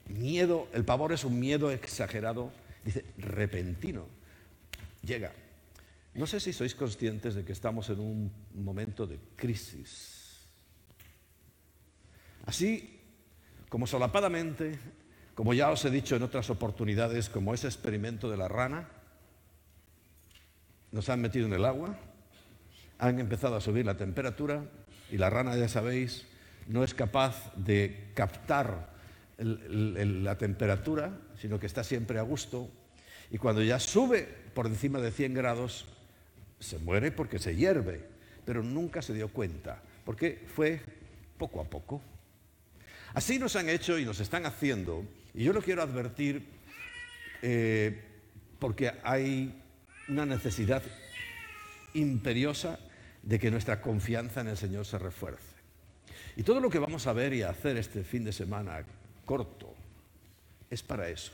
Miedo, 0.08 0.68
el 0.74 0.84
pavor 0.84 1.12
es 1.12 1.24
un 1.24 1.40
miedo 1.40 1.70
exagerado, 1.70 2.52
dice, 2.84 3.04
repentino. 3.16 4.06
Llega. 5.02 5.32
No 6.14 6.26
sé 6.26 6.40
si 6.40 6.52
sois 6.52 6.74
conscientes 6.74 7.34
de 7.34 7.44
que 7.44 7.52
estamos 7.52 7.88
en 7.90 8.00
un 8.00 8.32
momento 8.54 9.06
de 9.06 9.18
crisis. 9.36 10.17
Así 12.48 12.98
como 13.68 13.86
solapadamente, 13.86 14.78
como 15.34 15.52
ya 15.52 15.70
os 15.70 15.84
he 15.84 15.90
dicho 15.90 16.16
en 16.16 16.22
otras 16.22 16.48
oportunidades, 16.48 17.28
como 17.28 17.52
ese 17.52 17.66
experimento 17.66 18.30
de 18.30 18.38
la 18.38 18.48
rana, 18.48 18.88
nos 20.90 21.10
han 21.10 21.20
metido 21.20 21.44
en 21.44 21.52
el 21.52 21.66
agua, 21.66 21.94
han 22.98 23.20
empezado 23.20 23.54
a 23.54 23.60
subir 23.60 23.84
la 23.84 23.98
temperatura 23.98 24.64
y 25.10 25.18
la 25.18 25.28
rana, 25.28 25.58
ya 25.58 25.68
sabéis, 25.68 26.24
no 26.68 26.84
es 26.84 26.94
capaz 26.94 27.52
de 27.54 28.12
captar 28.14 28.94
la 29.36 30.38
temperatura, 30.38 31.20
sino 31.38 31.60
que 31.60 31.66
está 31.66 31.84
siempre 31.84 32.18
a 32.18 32.22
gusto. 32.22 32.70
Y 33.30 33.36
cuando 33.36 33.62
ya 33.62 33.78
sube 33.78 34.26
por 34.54 34.66
encima 34.68 35.00
de 35.00 35.10
100 35.10 35.34
grados, 35.34 35.84
se 36.60 36.78
muere 36.78 37.12
porque 37.12 37.38
se 37.38 37.54
hierve, 37.54 38.08
pero 38.46 38.62
nunca 38.62 39.02
se 39.02 39.12
dio 39.12 39.28
cuenta, 39.28 39.82
porque 40.06 40.46
fue 40.48 40.80
poco 41.36 41.60
a 41.60 41.64
poco. 41.64 42.00
Así 43.14 43.38
nos 43.38 43.56
han 43.56 43.68
hecho 43.68 43.98
y 43.98 44.04
nos 44.04 44.20
están 44.20 44.46
haciendo, 44.46 45.04
y 45.34 45.44
yo 45.44 45.52
lo 45.52 45.62
quiero 45.62 45.82
advertir 45.82 46.44
eh, 47.42 48.02
porque 48.58 48.92
hay 49.02 49.54
una 50.08 50.26
necesidad 50.26 50.82
imperiosa 51.94 52.78
de 53.22 53.38
que 53.38 53.50
nuestra 53.50 53.80
confianza 53.80 54.40
en 54.40 54.48
el 54.48 54.56
Señor 54.56 54.86
se 54.86 54.98
refuerce. 54.98 55.58
Y 56.36 56.42
todo 56.42 56.60
lo 56.60 56.70
que 56.70 56.78
vamos 56.78 57.06
a 57.06 57.12
ver 57.12 57.34
y 57.34 57.42
a 57.42 57.50
hacer 57.50 57.76
este 57.76 58.04
fin 58.04 58.24
de 58.24 58.32
semana 58.32 58.84
corto 59.24 59.74
es 60.70 60.82
para 60.82 61.08
eso. 61.08 61.32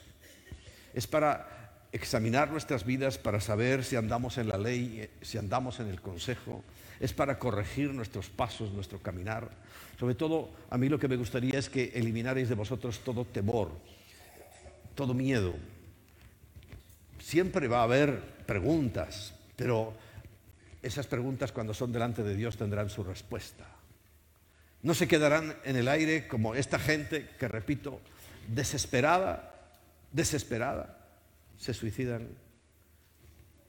Es 0.95 1.07
para 1.07 1.87
examinar 1.93 2.51
nuestras 2.51 2.85
vidas, 2.85 3.19
para 3.19 3.41
saber 3.41 3.85
si 3.85 3.97
andamos 3.97 4.39
en 4.39 4.49
la 4.49 4.59
ley, 4.59 5.09
si 5.23 5.39
andamos 5.39 5.81
en 5.81 5.89
el 5.89 6.01
consejo. 6.01 6.65
Es 7.05 7.13
para 7.13 7.39
corregir 7.39 7.93
nuestros 7.93 8.31
pasos, 8.31 8.73
nuestro 8.73 8.99
caminar. 8.99 9.51
Sobre 10.01 10.15
todo, 10.15 10.49
a 10.71 10.79
mí 10.79 10.89
lo 10.89 10.99
que 10.99 11.07
me 11.07 11.17
gustaría 11.17 11.59
es 11.59 11.69
que 11.69 11.93
eliminarais 11.95 12.49
de 12.49 12.55
vosotros 12.55 13.01
todo 13.01 13.27
temor, 13.27 13.73
todo 14.95 15.13
miedo. 15.13 15.53
Siempre 17.21 17.69
va 17.69 17.81
a 17.81 17.83
haber 17.83 18.23
preguntas, 18.47 19.35
pero 19.55 19.93
esas 20.81 21.07
preguntas 21.07 21.53
cuando 21.53 21.75
son 21.75 21.93
delante 21.93 22.23
de 22.23 22.37
Dios 22.37 22.57
tendrán 22.57 22.89
su 22.89 23.05
respuesta. 23.05 23.67
No 24.81 24.95
se 24.95 25.07
quedarán 25.07 25.55
en 25.65 25.77
el 25.77 25.89
aire 25.89 26.27
como 26.27 26.55
esta 26.55 26.79
gente 26.79 27.29
que, 27.39 27.49
repito, 27.49 28.01
desesperada, 28.49 29.53
desesperada, 30.11 31.05
se 31.59 31.75
suicidan 31.75 32.29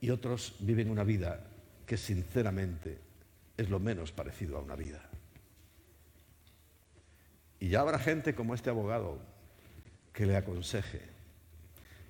y 0.00 0.08
otros 0.08 0.54
viven 0.60 0.88
una 0.88 1.04
vida 1.04 1.44
que 1.84 1.98
sinceramente 1.98 3.04
es 3.56 3.70
lo 3.70 3.80
menos 3.80 4.12
parecido 4.12 4.58
a 4.58 4.60
una 4.60 4.76
vida. 4.76 5.02
Y 7.58 7.68
ya 7.68 7.80
habrá 7.80 7.98
gente 7.98 8.34
como 8.34 8.54
este 8.54 8.70
abogado 8.70 9.18
que 10.12 10.26
le 10.26 10.36
aconseje. 10.36 11.00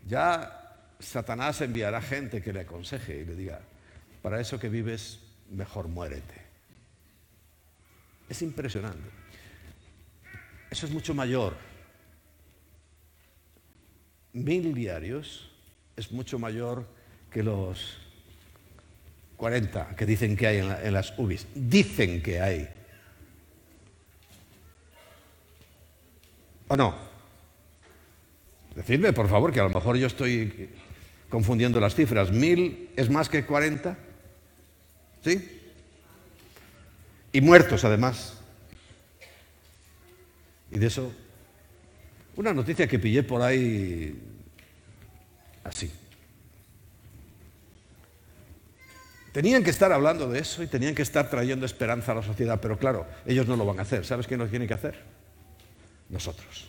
Ya 0.07 0.85
Satanás 0.99 1.61
enviará 1.61 2.01
gente 2.01 2.43
que 2.43 2.53
le 2.53 2.61
aconseje 2.61 3.21
y 3.21 3.25
le 3.25 3.35
diga, 3.35 3.61
para 4.23 4.41
eso 4.41 4.59
que 4.59 4.69
vives, 4.69 5.21
mejor 5.51 5.89
muérete. 5.89 6.43
Es 8.29 8.43
impresionante. 8.43 9.09
Eso 10.71 10.87
es 10.87 10.93
mucho 10.93 11.15
mayor. 11.15 11.57
Mil 14.33 14.75
diarios 14.75 15.51
es 15.97 16.11
mucho 16.13 16.39
mayor 16.39 16.87
que 17.31 17.43
los 17.43 18.06
40 19.37 19.97
que 19.97 20.07
dicen 20.07 20.37
que 20.37 20.47
hay 20.47 20.59
en, 20.59 20.93
las 20.93 21.19
UBIs. 21.19 21.47
Dicen 21.55 22.23
que 22.23 22.41
hay. 22.41 22.69
¿O 26.69 26.77
no? 26.77 26.95
Decidme, 28.75 29.13
por 29.13 29.29
favor, 29.29 29.53
que 29.53 29.61
a 29.61 29.65
lo 29.65 29.71
mejor 29.71 29.97
yo 29.97 30.07
estoy 30.07 30.71
confundiendo 31.29 31.81
las 31.81 31.95
cifras. 31.95 32.31
¿Mil 32.31 32.91
es 32.97 33.11
más 33.11 33.29
que 33.29 33.45
40? 33.45 33.97
¿Sí? 35.23 35.61
Y 37.33 37.41
muertos 37.41 37.85
además. 37.85 38.39
Y 40.71 40.79
de 40.79 40.87
eso, 40.87 41.13
una 42.37 42.53
noticia 42.53 42.87
que 42.87 42.99
pillé 42.99 43.23
por 43.23 43.43
ahí 43.43 44.19
así. 45.65 45.91
Tenían 49.37 49.63
que 49.63 49.69
estar 49.69 49.93
hablando 49.93 50.31
de 50.31 50.39
eso 50.39 50.63
y 50.63 50.67
tenían 50.67 50.95
que 50.95 51.03
estar 51.03 51.29
trayendo 51.29 51.67
esperanza 51.67 52.13
a 52.13 52.15
la 52.15 52.23
sociedad, 52.23 52.59
pero 52.59 52.79
claro, 52.79 53.07
ellos 53.27 53.47
no 53.47 53.55
lo 53.55 53.67
van 53.67 53.79
a 53.79 53.83
hacer. 53.83 54.07
¿Sabes 54.07 54.27
quién 54.27 54.41
lo 54.41 54.47
tiene 54.47 54.67
que 54.67 54.73
hacer? 54.73 54.95
Nosotros 56.09 56.69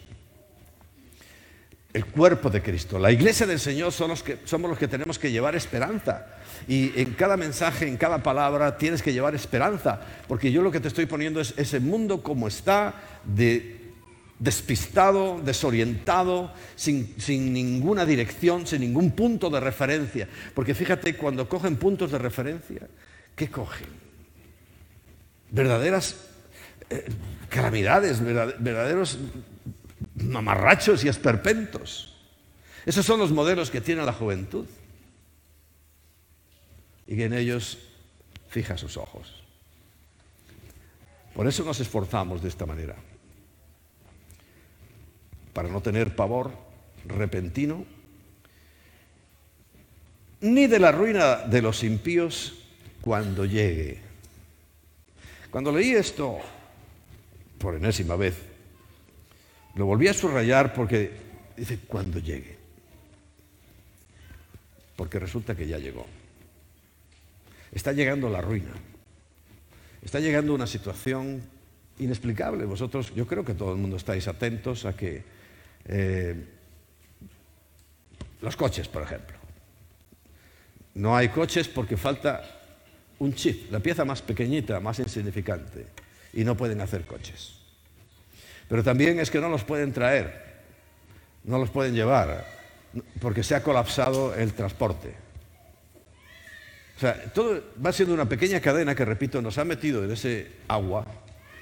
el 1.97 2.05
cuerpo 2.05 2.51
de 2.51 2.61
Cristo. 2.61 2.99
La 2.99 3.11
iglesia 3.11 3.47
del 3.47 3.59
Señor 3.59 3.91
son 3.91 4.09
los 4.09 4.21
que, 4.21 4.37
somos 4.45 4.69
los 4.69 4.77
que 4.77 4.87
tenemos 4.87 5.17
que 5.17 5.31
llevar 5.31 5.55
esperanza. 5.55 6.27
Y 6.67 6.99
en 6.99 7.13
cada 7.13 7.37
mensaje, 7.37 7.87
en 7.87 7.97
cada 7.97 8.21
palabra, 8.21 8.77
tienes 8.77 9.01
que 9.01 9.13
llevar 9.13 9.33
esperanza. 9.33 9.99
Porque 10.27 10.51
yo 10.51 10.61
lo 10.61 10.71
que 10.71 10.79
te 10.79 10.89
estoy 10.89 11.07
poniendo 11.07 11.41
es 11.41 11.55
ese 11.57 11.79
mundo 11.79 12.21
como 12.21 12.47
está, 12.47 12.93
de, 13.23 13.76
despistado, 14.39 15.41
desorientado, 15.43 16.53
sin, 16.75 17.15
sin 17.19 17.53
ninguna 17.53 18.05
dirección, 18.05 18.67
sin 18.67 18.81
ningún 18.81 19.11
punto 19.11 19.49
de 19.49 19.59
referencia. 19.59 20.27
Porque 20.53 20.75
fíjate, 20.75 21.15
cuando 21.15 21.49
cogen 21.49 21.77
puntos 21.77 22.11
de 22.11 22.17
referencia, 22.17 22.87
¿qué 23.35 23.49
cogen? 23.49 23.87
Verdaderas 25.49 26.15
eh, 26.89 27.05
calamidades, 27.49 28.21
verdaderos 28.23 29.17
mamarrachos 30.15 31.03
y 31.03 31.07
esperpentos. 31.07 32.15
Esos 32.85 33.05
son 33.05 33.19
los 33.19 33.31
modelos 33.31 33.69
que 33.69 33.81
tiene 33.81 34.03
la 34.05 34.13
juventud. 34.13 34.65
Y 37.07 37.15
que 37.15 37.25
en 37.25 37.33
ellos 37.33 37.77
fija 38.49 38.77
sus 38.77 38.97
ojos. 38.97 39.43
Por 41.33 41.47
eso 41.47 41.63
nos 41.63 41.79
esforzamos 41.79 42.41
de 42.41 42.49
esta 42.49 42.65
manera. 42.65 42.95
Para 45.57 45.69
no 45.69 45.81
tener 45.81 46.15
pavor 46.15 46.51
repentino, 47.07 47.83
ni 50.41 50.67
de 50.67 50.77
la 50.77 50.91
ruina 50.91 51.37
de 51.37 51.63
los 51.63 51.83
impíos 51.83 52.53
cuando 53.01 53.43
llegue. 53.43 53.97
Cuando 55.49 55.71
leí 55.71 55.93
esto, 55.93 56.37
por 57.57 57.73
enésima 57.73 58.15
vez, 58.15 58.35
lo 59.73 59.87
volví 59.87 60.07
a 60.07 60.13
subrayar 60.13 60.75
porque 60.75 61.09
dice, 61.57 61.79
cuando 61.87 62.19
llegue. 62.19 62.55
Porque 64.95 65.17
resulta 65.17 65.55
que 65.55 65.65
ya 65.65 65.79
llegó. 65.79 66.05
Está 67.71 67.93
llegando 67.93 68.29
la 68.29 68.41
ruina. 68.41 68.73
Está 70.03 70.19
llegando 70.19 70.53
una 70.53 70.67
situación 70.67 71.41
inexplicable. 71.97 72.63
Vosotros, 72.65 73.11
yo 73.15 73.25
creo 73.25 73.43
que 73.43 73.55
todo 73.55 73.71
el 73.71 73.79
mundo 73.79 73.97
estáis 73.97 74.27
atentos 74.27 74.85
a 74.85 74.95
que 74.95 75.35
eh, 75.87 76.35
los 78.41 78.55
coches, 78.55 78.87
por 78.87 79.03
ejemplo. 79.03 79.37
No 80.95 81.15
hay 81.15 81.29
coches 81.29 81.67
porque 81.67 81.97
falta 81.97 82.43
un 83.19 83.33
chip, 83.33 83.71
la 83.71 83.79
pieza 83.79 84.05
más 84.05 84.21
pequeñita, 84.21 84.79
más 84.79 84.99
insignificante, 84.99 85.87
y 86.33 86.43
no 86.43 86.55
pueden 86.55 86.81
hacer 86.81 87.03
coches. 87.05 87.59
Pero 88.67 88.83
también 88.83 89.19
es 89.19 89.31
que 89.31 89.39
no 89.39 89.49
los 89.49 89.63
pueden 89.63 89.93
traer, 89.93 90.61
no 91.43 91.57
los 91.57 91.69
pueden 91.69 91.93
llevar, 91.95 92.45
porque 93.21 93.43
se 93.43 93.55
ha 93.55 93.63
colapsado 93.63 94.35
el 94.35 94.53
transporte. 94.53 95.13
O 96.97 96.99
sea, 96.99 97.31
todo 97.31 97.63
va 97.83 97.93
siendo 97.93 98.13
una 98.13 98.27
pequeña 98.27 98.59
cadena 98.59 98.95
que, 98.95 99.05
repito, 99.05 99.41
nos 99.41 99.57
ha 99.59 99.63
metido 99.63 100.03
en 100.03 100.11
ese 100.11 100.51
agua 100.67 101.05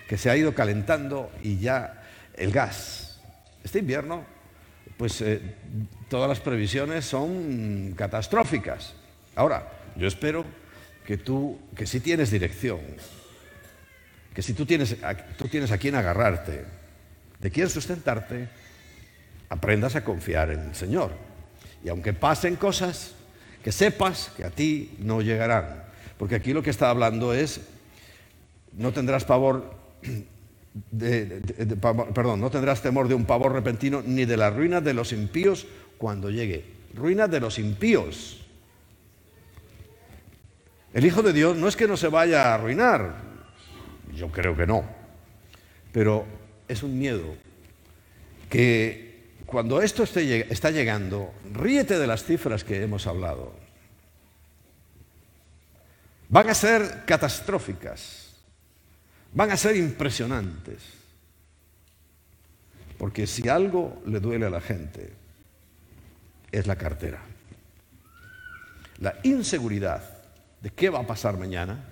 que 0.08 0.18
se 0.18 0.30
ha 0.30 0.38
ido 0.38 0.56
calentando 0.56 1.30
y 1.44 1.60
ya 1.60 2.04
el 2.36 2.52
gas. 2.52 3.15
Este 3.66 3.80
invierno, 3.80 4.24
pues 4.96 5.20
eh, 5.22 5.42
todas 6.08 6.30
las 6.30 6.40
previsiones 6.40 7.04
son 7.04 7.96
catastróficas. 7.98 8.94
Ahora, 9.36 9.72
yo 9.96 10.08
espero 10.08 10.46
que 11.04 11.18
tú, 11.18 11.60
que 11.76 11.88
si 11.88 12.00
tienes 12.00 12.30
dirección, 12.30 12.80
que 14.36 14.44
si 14.44 14.54
tú 14.54 14.68
tienes, 14.68 14.96
tú 15.36 15.48
tienes 15.48 15.72
a 15.72 15.80
quien 15.80 15.96
agarrarte, 15.96 16.64
te 17.40 17.50
quieres 17.50 17.74
sustentarte, 17.74 18.50
aprendas 19.50 19.96
a 19.96 20.04
confiar 20.04 20.52
en 20.52 20.60
el 20.60 20.76
Señor. 20.76 21.14
Y 21.84 21.90
aunque 21.90 22.14
pasen 22.14 22.58
cosas, 22.58 23.16
que 23.64 23.72
sepas 23.72 24.30
que 24.38 24.44
a 24.44 24.52
ti 24.52 24.96
no 25.00 25.24
llegarán. 25.24 25.86
Porque 26.20 26.36
aquí 26.36 26.54
lo 26.54 26.62
que 26.62 26.70
está 26.70 26.92
hablando 26.92 27.34
es, 27.34 27.62
no 28.74 28.94
tendrás 28.94 29.26
pavor 29.26 29.76
perdón, 32.14 32.42
no 32.42 32.50
tendrás 32.50 32.82
temor 32.82 33.08
de 33.08 33.16
un 33.16 33.26
pavor 33.26 33.54
repentino 33.54 34.02
ni 34.06 34.26
de 34.26 34.38
la 34.38 34.50
ruina 34.50 34.82
de 34.82 34.94
los 34.94 35.14
impíos 35.14 35.68
cuando 35.98 36.30
llegue. 36.30 36.66
Ruina 36.94 37.28
de 37.28 37.40
los 37.40 37.60
impíos. 37.60 38.46
El 40.94 41.06
Hijo 41.06 41.22
de 41.22 41.34
Dios 41.34 41.58
no 41.58 41.68
es 41.68 41.76
que 41.76 41.88
no 41.88 41.98
se 41.98 42.08
vaya 42.08 42.52
a 42.52 42.56
arruinar, 42.56 43.16
yo 44.14 44.32
creo 44.32 44.56
que 44.56 44.66
no, 44.66 44.86
pero 45.92 46.26
es 46.68 46.84
un 46.84 46.98
miedo 46.98 47.36
que 48.50 49.36
cuando 49.46 49.82
esto 49.82 50.04
está 50.04 50.72
llegando, 50.72 51.34
ríete 51.54 52.00
de 52.00 52.08
las 52.08 52.24
cifras 52.24 52.64
que 52.64 52.82
hemos 52.82 53.08
hablado. 53.08 53.54
Van 56.30 56.50
a 56.50 56.54
ser 56.54 57.04
catastróficas 57.06 58.25
van 59.36 59.52
a 59.52 59.58
ser 59.58 59.76
impresionantes. 59.76 60.82
Porque 62.98 63.28
si 63.28 63.48
algo 63.48 64.02
le 64.08 64.20
duele 64.20 64.46
a 64.48 64.50
la 64.50 64.62
gente, 64.62 65.14
es 66.52 66.66
la 66.66 66.78
cartera. 66.78 67.22
La 69.00 69.16
inseguridad 69.24 70.02
de 70.62 70.70
qué 70.72 70.90
va 70.90 71.02
a 71.02 71.08
pasar 71.08 71.38
mañana 71.38 71.84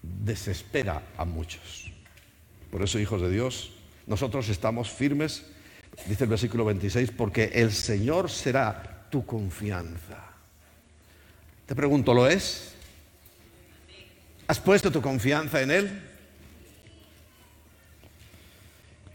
desespera 0.00 1.02
a 1.18 1.24
muchos. 1.24 1.90
Por 2.70 2.82
eso, 2.82 3.00
hijos 3.00 3.20
de 3.20 3.30
Dios, 3.30 3.72
nosotros 4.06 4.48
estamos 4.48 4.90
firmes, 4.90 5.44
dice 6.06 6.24
el 6.24 6.30
versículo 6.30 6.64
26, 6.64 7.10
porque 7.10 7.50
el 7.54 7.72
Señor 7.72 8.30
será 8.30 9.06
tu 9.10 9.26
confianza. 9.26 10.24
Te 11.66 11.74
pregunto, 11.74 12.14
¿lo 12.14 12.28
es? 12.28 12.73
¿Has 14.46 14.60
puesto 14.60 14.90
tu 14.90 15.00
confianza 15.00 15.62
en 15.62 15.70
Él? 15.70 16.00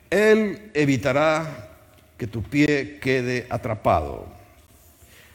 Él 0.09 0.71
evitará 0.73 1.69
que 2.17 2.25
tu 2.25 2.41
pie 2.41 2.99
quede 2.99 3.45
atrapado. 3.49 4.27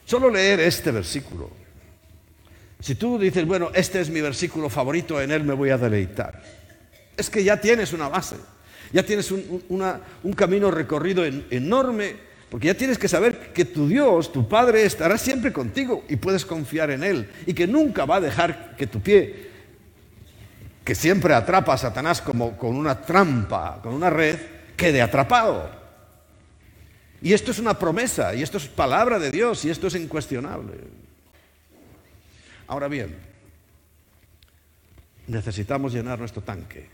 Solo 0.04 0.30
leer 0.30 0.60
este 0.60 0.90
versículo. 0.90 1.50
Si 2.80 2.96
tú 2.96 3.18
dices, 3.18 3.46
bueno, 3.46 3.70
este 3.72 4.00
es 4.00 4.10
mi 4.10 4.20
versículo 4.20 4.68
favorito, 4.68 5.20
en 5.20 5.30
Él 5.30 5.44
me 5.44 5.54
voy 5.54 5.70
a 5.70 5.78
deleitar. 5.78 6.42
Es 7.16 7.30
que 7.30 7.44
ya 7.44 7.60
tienes 7.60 7.92
una 7.92 8.08
base, 8.08 8.36
ya 8.92 9.04
tienes 9.04 9.30
un, 9.30 9.62
un 9.68 10.32
camino 10.32 10.70
recorrido 10.72 11.24
enorme, 11.24 12.16
porque 12.50 12.66
ya 12.66 12.74
tienes 12.74 12.98
que 12.98 13.08
saber 13.08 13.52
que 13.52 13.64
tu 13.64 13.88
Dios, 13.88 14.32
tu 14.32 14.48
Padre, 14.48 14.84
estará 14.84 15.16
siempre 15.16 15.52
contigo 15.52 16.04
y 16.08 16.16
puedes 16.16 16.44
confiar 16.44 16.90
en 16.90 17.04
Él 17.04 17.30
y 17.46 17.54
que 17.54 17.68
nunca 17.68 18.04
va 18.04 18.16
a 18.16 18.20
dejar 18.20 18.74
que 18.76 18.88
tu 18.88 19.00
pie 19.00 19.53
que 20.84 20.94
siempre 20.94 21.32
atrapa 21.34 21.72
a 21.72 21.78
Satanás 21.78 22.20
como 22.20 22.58
con 22.58 22.76
una 22.76 23.00
trampa, 23.00 23.80
con 23.82 23.94
una 23.94 24.10
red, 24.10 24.38
quede 24.76 25.00
atrapado. 25.00 25.70
Y 27.22 27.32
esto 27.32 27.52
es 27.52 27.58
una 27.58 27.78
promesa, 27.78 28.34
y 28.34 28.42
esto 28.42 28.58
es 28.58 28.66
palabra 28.66 29.18
de 29.18 29.30
Dios, 29.30 29.64
y 29.64 29.70
esto 29.70 29.86
es 29.86 29.94
incuestionable. 29.94 30.74
Ahora 32.66 32.86
bien, 32.86 33.16
necesitamos 35.26 35.94
llenar 35.94 36.18
nuestro 36.18 36.42
tanque. 36.42 36.86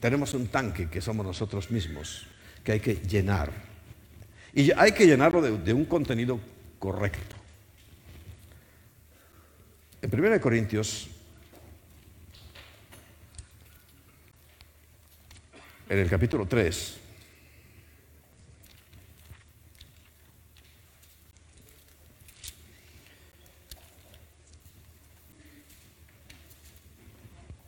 Tenemos 0.00 0.34
un 0.34 0.48
tanque 0.48 0.90
que 0.90 1.00
somos 1.00 1.24
nosotros 1.24 1.70
mismos, 1.70 2.26
que 2.62 2.72
hay 2.72 2.80
que 2.80 2.96
llenar. 2.96 3.50
Y 4.52 4.70
hay 4.72 4.92
que 4.92 5.06
llenarlo 5.06 5.40
de, 5.40 5.56
de 5.56 5.72
un 5.72 5.86
contenido 5.86 6.38
correcto. 6.78 7.36
En 10.04 10.10
1 10.12 10.38
Corintios, 10.38 11.08
en 15.88 15.98
el 15.98 16.10
capítulo 16.10 16.44
3, 16.44 16.96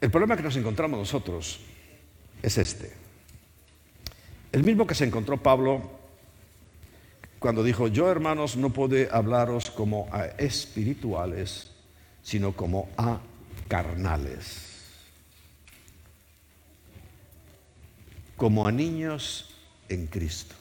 el 0.02 0.10
problema 0.10 0.36
que 0.36 0.42
nos 0.42 0.56
encontramos 0.56 0.98
nosotros 0.98 1.60
es 2.42 2.58
este. 2.58 2.92
El 4.52 4.62
mismo 4.62 4.86
que 4.86 4.94
se 4.94 5.06
encontró 5.06 5.42
Pablo 5.42 5.90
cuando 7.38 7.64
dijo, 7.64 7.88
yo 7.88 8.10
hermanos 8.10 8.58
no 8.58 8.74
puedo 8.74 9.10
hablaros 9.10 9.70
como 9.70 10.06
a 10.12 10.26
espirituales, 10.26 11.70
sino 12.26 12.56
como 12.56 12.88
a 12.96 13.20
carnales, 13.68 14.82
como 18.36 18.66
a 18.66 18.72
niños 18.72 19.54
en 19.88 20.08
Cristo. 20.08 20.56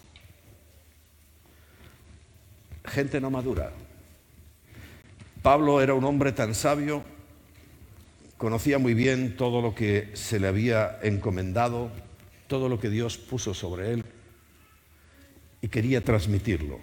Gente 2.86 3.20
no 3.20 3.32
madura. 3.32 3.72
Pablo 5.42 5.82
era 5.82 5.96
un 5.96 6.04
hombre 6.04 6.34
tan 6.34 6.54
sabio, 6.54 7.04
conocía 8.38 8.78
muy 8.78 8.94
bien 8.94 9.36
todo 9.36 9.60
lo 9.64 9.74
que 9.74 10.12
se 10.14 10.40
le 10.40 10.48
había 10.48 11.00
encomendado, 11.02 11.90
todo 12.46 12.70
lo 12.70 12.80
que 12.80 12.92
Dios 12.92 13.18
puso 13.18 13.56
sobre 13.56 13.92
él 13.92 14.06
y 15.62 15.70
quería 15.70 16.04
transmitirlo. 16.04 16.80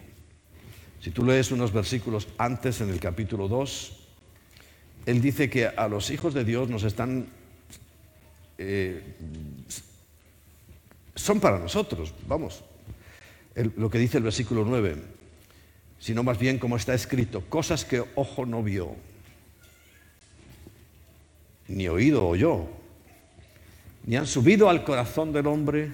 Si 0.98 1.12
tú 1.12 1.24
lees 1.24 1.52
unos 1.52 1.72
versículos 1.72 2.26
antes 2.36 2.80
en 2.80 2.90
el 2.90 2.98
capítulo 2.98 3.46
2, 3.46 4.01
él 5.06 5.20
dice 5.20 5.50
que 5.50 5.66
a 5.66 5.88
los 5.88 6.10
hijos 6.10 6.34
de 6.34 6.44
Dios 6.44 6.68
nos 6.68 6.84
están... 6.84 7.26
Eh, 8.58 9.02
son 11.14 11.40
para 11.40 11.58
nosotros, 11.58 12.14
vamos. 12.26 12.62
lo 13.76 13.90
que 13.90 13.98
dice 13.98 14.18
el 14.18 14.24
versículo 14.24 14.64
9, 14.64 14.96
sino 15.98 16.22
más 16.22 16.38
bien 16.38 16.58
como 16.58 16.76
está 16.76 16.94
escrito, 16.94 17.42
cosas 17.48 17.84
que 17.84 18.02
ojo 18.14 18.46
no 18.46 18.62
vio, 18.62 18.96
ni 21.68 21.88
oído 21.88 22.26
oyó, 22.26 22.66
ni 24.04 24.16
han 24.16 24.26
subido 24.26 24.68
al 24.68 24.84
corazón 24.84 25.32
del 25.32 25.46
hombre, 25.46 25.90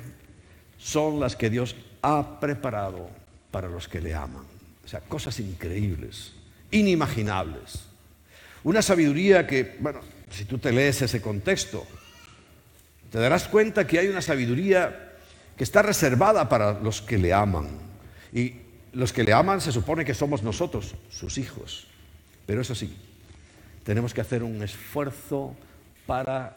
son 0.79 1.19
las 1.19 1.35
que 1.35 1.51
Dios 1.51 1.75
ha 2.03 2.39
preparado 2.41 3.11
para 3.51 3.69
los 3.69 3.89
que 3.89 4.01
le 4.01 4.15
aman. 4.15 4.45
O 4.85 4.89
sea, 4.89 5.01
cosas 5.01 5.41
increíbles, 5.41 6.33
inimaginables. 6.71 7.88
Una 8.65 8.83
sabiduría 8.83 9.47
que, 9.47 9.77
bueno, 9.81 10.01
si 10.31 10.45
tú 10.45 10.59
te 10.59 10.73
lees 10.73 11.03
ese 11.03 11.21
contexto, 11.21 11.87
te 13.11 13.19
darás 13.19 13.49
cuenta 13.49 13.87
que 13.87 13.99
hay 13.99 14.09
una 14.09 14.23
sabiduría 14.23 15.15
que 15.57 15.65
está 15.65 15.83
reservada 15.83 16.49
para 16.49 16.79
los 16.81 17.03
que 17.03 17.19
le 17.19 17.33
aman. 17.33 17.69
Y 18.33 18.55
los 18.93 19.13
que 19.13 19.25
le 19.25 19.33
aman 19.33 19.61
se 19.61 19.73
supone 19.73 20.05
que 20.05 20.15
somos 20.15 20.43
nosotros, 20.43 20.95
sus 21.11 21.39
hijos. 21.39 21.87
Pero 22.47 22.61
eso 22.63 22.75
sí, 22.75 22.97
tenemos 23.85 24.15
que 24.15 24.21
hacer 24.21 24.43
un 24.43 24.63
esfuerzo 24.63 25.57
para 26.07 26.57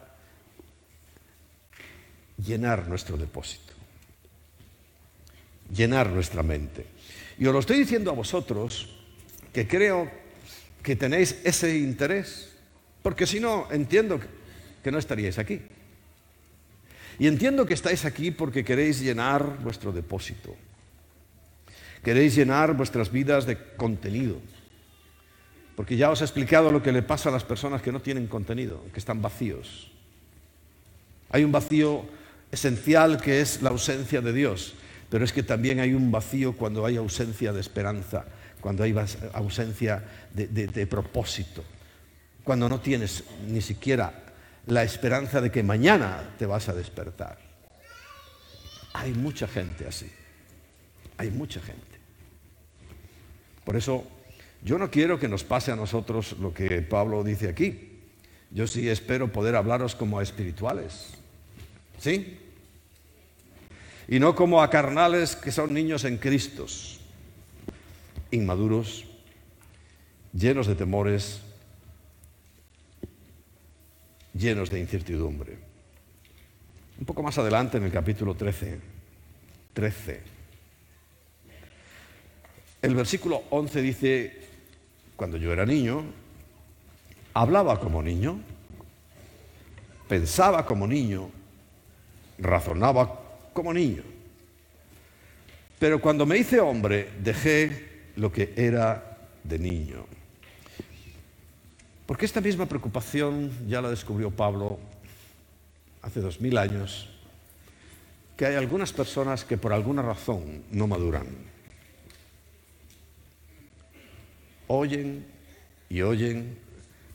llenar 2.38 2.88
nuestro 2.88 3.18
depósito, 3.18 3.74
llenar 5.74 6.10
nuestra 6.10 6.44
mente. 6.44 6.86
Y 7.38 7.46
os 7.46 7.54
lo 7.54 7.60
estoy 7.60 7.78
diciendo 7.78 8.12
a 8.12 8.14
vosotros, 8.14 8.98
que 9.54 9.68
creo 9.68 10.21
que 10.84 10.96
tenéis 10.96 11.40
ese 11.44 11.78
interés, 11.78 12.50
porque 13.02 13.28
si 13.28 13.40
no, 13.40 13.68
entiendo 13.72 14.20
que 14.84 14.92
no 14.92 14.98
estaríais 14.98 15.38
aquí. 15.38 15.62
Y 17.20 17.28
entiendo 17.28 17.66
que 17.66 17.74
estáis 17.74 18.06
aquí 18.06 18.32
porque 18.32 18.64
queréis 18.64 19.00
llenar 19.00 19.60
vuestro 19.62 19.92
depósito, 19.92 20.56
queréis 22.04 22.36
llenar 22.36 22.76
vuestras 22.76 23.12
vidas 23.12 23.46
de 23.46 23.58
contenido, 23.76 24.40
porque 25.76 25.98
ya 25.98 26.10
os 26.10 26.22
he 26.22 26.26
explicado 26.26 26.72
lo 26.72 26.82
que 26.82 26.92
le 26.92 27.04
pasa 27.04 27.30
a 27.30 27.32
las 27.32 27.44
personas 27.44 27.82
que 27.82 27.92
no 27.92 28.02
tienen 28.02 28.28
contenido, 28.28 28.84
que 28.92 29.00
están 29.00 29.22
vacíos. 29.22 29.92
Hay 31.30 31.44
un 31.44 31.52
vacío 31.52 32.06
esencial 32.52 33.22
que 33.22 33.42
es 33.42 33.62
la 33.62 33.70
ausencia 33.70 34.22
de 34.22 34.34
Dios, 34.34 34.74
pero 35.10 35.24
es 35.24 35.32
que 35.32 35.44
también 35.44 35.80
hay 35.80 35.94
un 35.94 36.12
vacío 36.12 36.54
cuando 36.54 36.86
hay 36.86 36.98
ausencia 36.98 37.54
de 37.54 37.62
esperanza 37.62 38.26
cuando 38.62 38.84
hay 38.84 38.96
ausencia 39.34 40.04
de, 40.34 40.88
propósito, 40.88 41.64
cuando 42.44 42.70
no 42.70 42.80
tienes 42.80 43.24
ni 43.48 43.62
siquiera 43.62 44.14
la 44.68 44.84
esperanza 44.84 45.42
de 45.42 45.52
que 45.52 45.64
mañana 45.64 46.36
te 46.38 46.46
vas 46.46 46.70
a 46.70 46.74
despertar. 46.74 47.40
Hay 48.94 49.14
mucha 49.14 49.48
gente 49.48 49.88
así, 49.88 50.10
hay 51.18 51.32
mucha 51.32 51.60
gente. 51.60 51.82
Por 53.66 53.76
eso 53.76 54.06
yo 54.64 54.78
no 54.78 54.92
quiero 54.92 55.20
que 55.20 55.28
nos 55.28 55.44
pase 55.44 55.72
a 55.72 55.76
nosotros 55.76 56.34
lo 56.40 56.54
que 56.54 56.82
Pablo 56.82 57.24
dice 57.24 57.50
aquí. 57.50 58.00
Yo 58.52 58.68
sí 58.68 58.90
espero 58.90 59.32
poder 59.32 59.56
hablaros 59.56 59.96
como 59.96 60.20
a 60.20 60.24
espirituales. 60.24 61.16
¿Sí? 62.00 62.38
Y 64.08 64.20
no 64.20 64.36
como 64.36 64.62
a 64.62 64.70
carnales 64.70 65.36
que 65.36 65.52
son 65.52 65.74
niños 65.74 66.04
en 66.04 66.18
Cristo 66.18 66.68
inmaduros, 68.32 69.06
llenos 70.34 70.68
de 70.68 70.76
temores, 70.76 71.42
llenos 74.34 74.70
de 74.70 74.80
incertidumbre. 74.80 75.58
Un 77.00 77.06
poco 77.06 77.24
más 77.24 77.38
adelante, 77.38 77.78
en 77.78 77.84
el 77.84 77.92
capítulo 77.92 78.36
13, 78.36 78.80
13, 79.74 80.22
el 82.82 82.96
versículo 82.96 83.44
11 83.52 83.82
dice, 83.82 84.40
cuando 85.16 85.38
yo 85.38 85.54
era 85.54 85.66
niño, 85.66 86.04
hablaba 87.34 87.80
como 87.80 88.02
niño, 88.02 88.40
pensaba 90.08 90.66
como 90.66 90.88
niño, 90.88 91.30
razonaba 92.40 93.22
como 93.54 93.72
niño. 93.72 94.02
Pero 95.78 96.02
cuando 96.02 96.26
me 96.26 96.38
hice 96.38 96.60
hombre, 96.60 97.12
dejé 97.24 97.91
lo 98.16 98.32
que 98.32 98.54
era 98.56 99.18
de 99.44 99.60
niño. 99.60 100.06
Porque 102.06 102.26
esta 102.26 102.42
misma 102.42 102.66
preocupación 102.66 103.52
ya 103.68 103.82
la 103.82 103.90
descubrió 103.90 104.32
Pablo 104.32 104.80
hace 106.02 106.20
dos 106.20 106.42
mil 106.42 106.58
años, 106.58 107.10
que 108.36 108.46
hay 108.46 108.56
algunas 108.56 108.92
personas 108.92 109.46
que 109.46 109.58
por 109.58 109.72
alguna 109.72 110.02
razón 110.02 110.64
no 110.72 110.88
maduran. 110.88 111.28
Oyen 114.68 115.26
y 115.90 116.02
oyen 116.02 116.58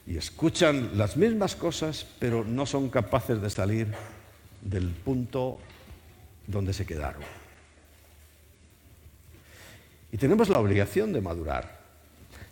y 0.07 0.17
escuchan 0.17 0.97
las 0.97 1.17
mismas 1.17 1.57
cosas, 1.57 2.07
pero 2.19 2.45
no 2.45 2.65
son 2.65 2.91
capaces 2.91 3.43
de 3.43 3.51
salir 3.51 3.89
del 4.63 4.91
punto 4.91 5.59
donde 6.47 6.73
se 6.73 6.87
quedaron. 6.87 7.23
Y 10.17 10.19
tenemos 10.19 10.49
la 10.49 10.61
obligación 10.61 11.13
de 11.13 11.21
madurar. 11.21 11.79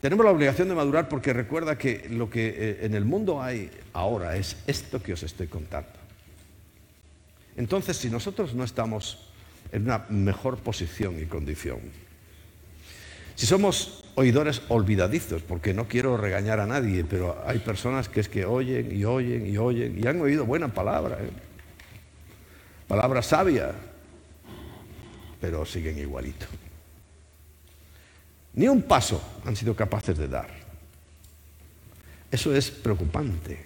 Tenemos 0.02 0.22
la 0.22 0.32
obligación 0.32 0.68
de 0.68 0.74
madurar 0.74 1.08
porque 1.08 1.32
recuerda 1.32 1.78
que 1.78 2.10
lo 2.10 2.28
que 2.28 2.48
eh, 2.48 2.78
en 2.82 2.94
el 2.94 3.06
mundo 3.06 3.40
hay 3.40 3.70
ahora 3.94 4.36
es 4.36 4.58
esto 4.66 5.02
que 5.02 5.14
os 5.14 5.22
estoy 5.22 5.46
contando. 5.46 5.88
Entonces, 7.56 7.96
si 7.96 8.10
nosotros 8.10 8.52
no 8.52 8.64
estamos 8.64 9.30
en 9.72 9.84
una 9.84 10.04
mejor 10.10 10.58
posición 10.58 11.18
y 11.18 11.24
condición, 11.24 11.78
si 13.34 13.46
somos 13.46 14.04
oidores 14.14 14.60
olvidadizos, 14.68 15.40
porque 15.40 15.72
no 15.72 15.88
quiero 15.88 16.18
regañar 16.18 16.60
a 16.60 16.66
nadie, 16.66 17.02
pero 17.02 17.42
hay 17.46 17.60
personas 17.60 18.10
que 18.10 18.20
es 18.20 18.28
que 18.28 18.44
oyen 18.44 18.94
y 18.94 19.06
oyen 19.06 19.46
y 19.46 19.56
oyen 19.56 19.98
y 19.98 20.06
han 20.06 20.20
oído 20.20 20.44
buena 20.44 20.68
palabra, 20.68 21.16
¿eh? 21.18 21.30
palabra 22.86 23.22
sabia, 23.22 23.72
pero 25.40 25.64
siguen 25.64 25.98
igualito. 25.98 26.44
Ni 28.54 28.68
un 28.68 28.82
paso 28.82 29.22
han 29.44 29.56
sido 29.56 29.74
capaces 29.74 30.16
de 30.16 30.28
dar. 30.28 30.48
Eso 32.30 32.54
es 32.54 32.70
preocupante. 32.70 33.64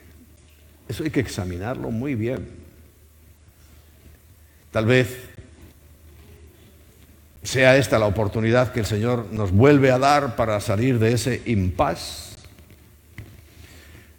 Eso 0.89 1.05
hay 1.05 1.11
que 1.11 1.21
examinarlo 1.21 1.91
muy 1.91 2.15
bien. 2.15 2.49
Tal 4.71 4.87
vez 4.87 5.29
sea 7.43 7.77
esta 7.77 7.99
la 7.99 8.07
oportunidad 8.07 8.73
que 8.73 8.81
el 8.81 8.87
Señor 8.87 9.27
nos 9.33 9.53
vuelve 9.53 9.91
a 9.91 9.99
dar 9.99 10.37
para 10.37 10.61
salir 10.61 10.99
de 10.99 11.13
ese 11.13 11.43
impas. 11.47 12.37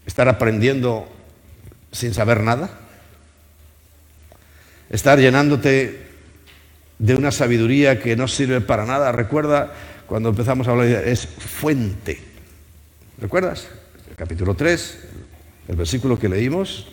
Estar 0.06 0.28
aprendiendo 0.28 1.08
sin 1.92 2.14
saber 2.14 2.42
nada. 2.42 2.70
Estar 4.90 5.20
llenándote 5.20 6.08
de 6.98 7.16
una 7.16 7.32
sabiduría 7.32 8.00
que 8.00 8.16
no 8.16 8.28
sirve 8.28 8.62
para 8.62 8.86
nada. 8.86 9.12
Recuerda 9.12 9.74
cuando 10.10 10.30
empezamos 10.30 10.68
a 10.68 10.72
hablar, 10.72 10.88
de, 10.88 11.12
es 11.12 11.28
fuente. 11.28 12.20
¿Recuerdas? 13.20 13.68
Capítulo 14.16 14.56
3, 14.56 14.98
el 15.68 15.76
versículo 15.76 16.18
que 16.18 16.28
leímos, 16.28 16.88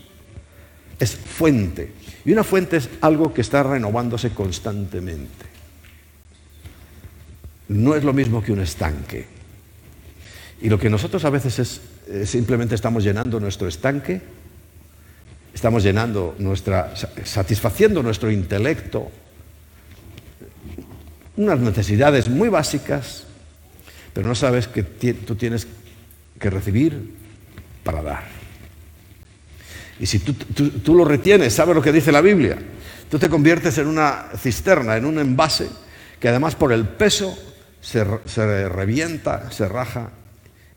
es 1.01 1.17
fuente. 1.17 1.93
Y 2.27 2.33
una 2.33 2.45
fuente 2.45 2.77
es 2.77 2.91
algo 3.01 3.33
que 3.33 3.41
está 3.41 3.63
renovándose 3.63 4.31
constantemente. 4.31 5.47
No 7.69 7.95
es 7.97 8.05
lo 8.05 8.13
mismo 8.13 8.43
que 8.43 8.53
un 8.53 8.61
estanque. 8.61 9.25
Y 10.61 10.69
lo 10.69 10.79
que 10.79 10.91
nosotros 10.91 11.25
a 11.25 11.31
veces 11.31 11.59
es 11.59 12.29
simplemente 12.29 12.75
estamos 12.75 13.03
llenando 13.03 13.41
nuestro 13.41 13.67
estanque, 13.67 14.21
estamos 15.55 15.83
llenando 15.83 16.35
nuestra, 16.39 16.95
satisfaciendo 17.25 18.03
nuestro 18.03 18.31
intelecto, 18.31 19.11
unas 21.37 21.59
necesidades 21.59 22.29
muy 22.29 22.49
básicas, 22.49 23.25
pero 24.13 24.29
no 24.29 24.35
sabes 24.35 24.69
que 24.69 24.83
tú 24.83 25.35
tienes 25.37 25.67
que 26.39 26.51
recibir 26.51 27.15
para 27.85 28.03
dar. 28.03 28.25
Y 29.99 30.07
si 30.07 30.19
tú, 30.19 30.95
lo 30.95 31.05
retienes, 31.05 31.55
sabes 31.55 31.75
lo 31.75 31.83
que 31.83 31.93
dice 31.93 32.13
la 32.13 32.21
Biblia, 32.21 32.59
tú 33.11 33.19
te 33.19 33.29
conviertes 33.29 33.79
en 33.79 33.87
una 33.87 34.27
cisterna, 34.37 34.97
en 34.97 35.07
un 35.07 35.19
envase, 35.19 35.69
que 36.21 36.29
además 36.29 36.55
por 36.55 36.73
el 36.73 36.87
peso 36.87 37.37
se, 37.81 38.05
revienta, 38.69 39.51
se 39.51 39.69
raja, 39.69 40.11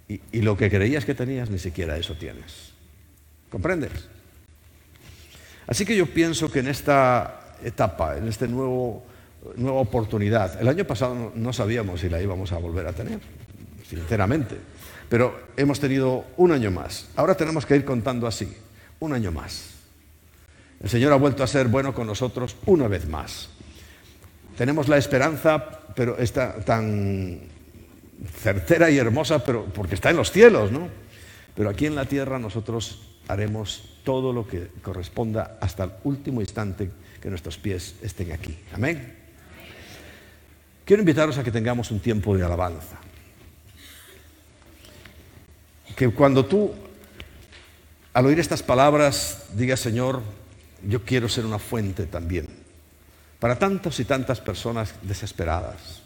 y, 0.08 0.22
y 0.32 0.42
lo 0.42 0.58
que 0.58 0.70
creías 0.70 1.06
que 1.06 1.16
tenías 1.16 1.50
ni 1.50 1.60
siquiera 1.60 1.98
eso 1.98 2.16
tienes. 2.16 2.72
¿Comprendes? 3.50 3.92
Así 5.68 5.86
que 5.86 5.96
yo 5.96 6.08
pienso 6.08 6.52
que 6.52 6.60
en 6.60 6.68
esta 6.68 7.56
etapa, 7.64 8.18
en 8.18 8.28
este 8.28 8.48
nuevo 8.48 9.06
nueva 9.56 9.80
oportunidad. 9.80 10.60
El 10.62 10.68
año 10.68 10.86
pasado 10.86 11.32
no 11.36 11.54
sabíamos 11.54 12.02
si 12.02 12.10
la 12.10 12.22
íbamos 12.22 12.52
a 12.52 12.58
volver 12.58 12.88
a 12.88 12.94
tener, 12.94 13.20
sinceramente, 13.88 14.56
pero 15.08 15.48
hemos 15.58 15.80
tenido 15.80 16.26
un 16.38 16.52
año 16.52 16.72
más. 16.72 17.10
Ahora 17.16 17.36
tenemos 17.36 17.66
que 17.66 17.76
ir 17.76 17.86
contando 17.86 18.28
así, 18.28 18.52
un 19.00 19.14
año 19.14 19.32
más. 19.32 19.72
El 20.82 20.90
Señor 20.90 21.12
ha 21.14 21.18
vuelto 21.18 21.44
a 21.44 21.48
ser 21.48 21.68
bueno 21.68 21.94
con 21.94 22.08
nosotros 22.08 22.56
una 22.66 22.88
vez 22.88 23.08
más. 23.08 23.50
Tenemos 24.58 24.88
la 24.88 24.98
esperanza, 24.98 25.82
pero 25.96 26.18
está 26.18 26.60
tan 26.60 27.40
certera 28.42 28.90
y 28.90 28.98
hermosa, 28.98 29.44
pero 29.44 29.66
porque 29.66 29.96
está 29.96 30.10
en 30.10 30.18
los 30.18 30.32
cielos, 30.32 30.72
¿no? 30.72 30.88
Pero 31.56 31.70
aquí 31.70 31.86
en 31.86 31.96
la 31.96 32.06
tierra 32.06 32.40
nosotros 32.40 33.18
haremos 33.28 34.00
todo 34.04 34.34
lo 34.34 34.48
que 34.48 34.68
corresponda 34.82 35.58
hasta 35.62 35.84
el 35.84 35.92
último 36.04 36.42
instante 36.42 36.90
que 37.22 37.30
nuestros 37.30 37.58
pies 37.58 37.96
estén 38.02 38.32
aquí. 38.32 38.58
Amén. 38.74 39.29
Quiero 40.90 41.04
invitaros 41.04 41.38
a 41.38 41.44
que 41.44 41.52
tengamos 41.52 41.92
un 41.92 42.00
tiempo 42.00 42.36
de 42.36 42.44
alabanza. 42.44 42.98
Que 45.96 46.10
cuando 46.10 46.44
tú, 46.48 46.74
al 48.12 48.26
oír 48.26 48.40
estas 48.40 48.64
palabras, 48.64 49.44
digas, 49.54 49.80
Señor, 49.80 50.24
yo 50.82 51.06
quiero 51.06 51.30
ser 51.30 51.46
una 51.46 51.60
fuente 51.60 52.08
también 52.08 52.48
para 53.38 53.60
tantas 53.60 54.00
y 54.00 54.06
tantas 54.06 54.42
personas 54.42 54.96
desesperadas. 55.04 56.02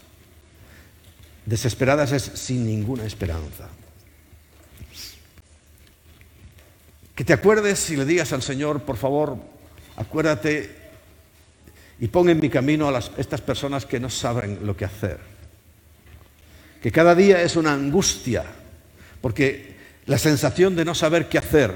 Desesperadas 1.46 2.12
es 2.12 2.24
sin 2.24 2.68
ninguna 2.68 3.06
esperanza. 3.06 3.70
Que 7.16 7.24
te 7.24 7.32
acuerdes 7.32 7.90
y 7.90 7.96
le 7.96 8.04
digas 8.04 8.34
al 8.34 8.42
Señor, 8.42 8.82
por 8.82 8.98
favor, 8.98 9.38
acuérdate 9.96 10.83
y 12.04 12.10
pon 12.10 12.28
en 12.28 12.38
mi 12.38 12.50
camino 12.50 12.90
a 12.90 13.00
estas 13.16 13.40
personas 13.40 13.86
que 13.86 13.98
no 13.98 14.10
saben 14.10 14.60
lo 14.64 14.76
que 14.76 14.84
hacer. 14.84 15.20
Que 16.82 16.92
cada 16.92 17.16
día 17.16 17.42
es 17.42 17.56
una 17.56 17.72
angustia, 17.72 18.44
porque 19.22 19.74
la 20.08 20.18
sensación 20.18 20.76
de 20.76 20.84
no 20.84 20.96
saber 20.96 21.30
qué 21.30 21.38
hacer, 21.38 21.72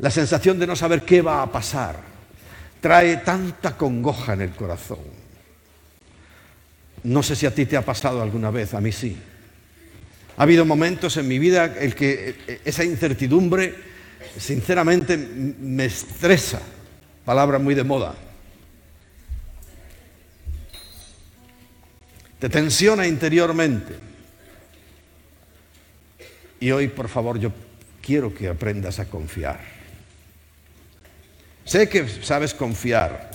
la 0.00 0.10
sensación 0.10 0.58
de 0.58 0.66
no 0.66 0.74
saber 0.74 1.02
qué 1.02 1.22
va 1.22 1.42
a 1.42 1.52
pasar, 1.52 1.94
trae 2.80 3.18
tanta 3.18 3.76
congoja 3.76 4.32
en 4.32 4.40
el 4.40 4.50
corazón. 4.50 4.98
No 7.04 7.22
sé 7.22 7.36
si 7.36 7.46
a 7.46 7.54
ti 7.54 7.64
te 7.64 7.76
ha 7.76 7.84
pasado 7.84 8.20
alguna 8.20 8.50
vez, 8.50 8.74
a 8.74 8.80
mí 8.80 8.90
sí. 8.90 9.16
Ha 10.38 10.42
habido 10.42 10.64
momentos 10.64 11.16
en 11.18 11.28
mi 11.28 11.38
vida 11.38 11.72
en 11.78 11.92
que 11.92 12.60
esa 12.64 12.82
incertidumbre, 12.82 13.76
sinceramente, 14.36 15.16
me 15.16 15.84
estresa, 15.84 16.60
palabra 17.24 17.60
muy 17.60 17.76
de 17.76 17.84
moda. 17.84 18.16
Te 22.42 22.48
tensiona 22.48 23.06
interiormente. 23.06 23.94
Y 26.58 26.72
hoy, 26.72 26.88
por 26.88 27.08
favor, 27.08 27.38
yo 27.38 27.52
quiero 28.04 28.34
que 28.34 28.48
aprendas 28.48 28.98
a 28.98 29.04
confiar. 29.04 29.60
Sé 31.64 31.88
que 31.88 32.08
sabes 32.08 32.52
confiar, 32.52 33.30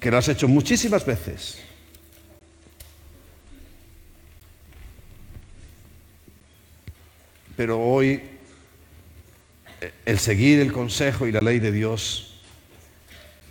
que 0.00 0.10
lo 0.10 0.18
has 0.18 0.26
hecho 0.26 0.48
muchísimas 0.48 1.06
veces. 1.06 1.58
Pero 7.56 7.80
hoy 7.80 8.22
el 10.04 10.18
seguir 10.18 10.58
el 10.58 10.72
consejo 10.72 11.28
y 11.28 11.32
la 11.32 11.42
ley 11.42 11.60
de 11.60 11.70
Dios 11.70 12.40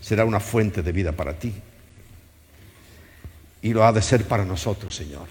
será 0.01 0.25
una 0.25 0.41
fuente 0.41 0.81
de 0.81 0.91
vida 0.91 1.13
para 1.13 1.39
ti 1.39 1.53
y 3.61 3.73
lo 3.73 3.85
ha 3.85 3.91
de 3.91 4.01
ser 4.01 4.25
para 4.25 4.45
nosotros, 4.45 4.95
Señor. 4.95 5.27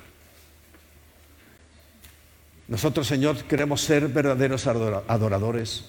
Nosotros, 2.69 3.07
Señor, 3.07 3.37
queremos 3.45 3.81
ser 3.81 4.07
verdaderos 4.07 4.69
adoradores 4.69 5.85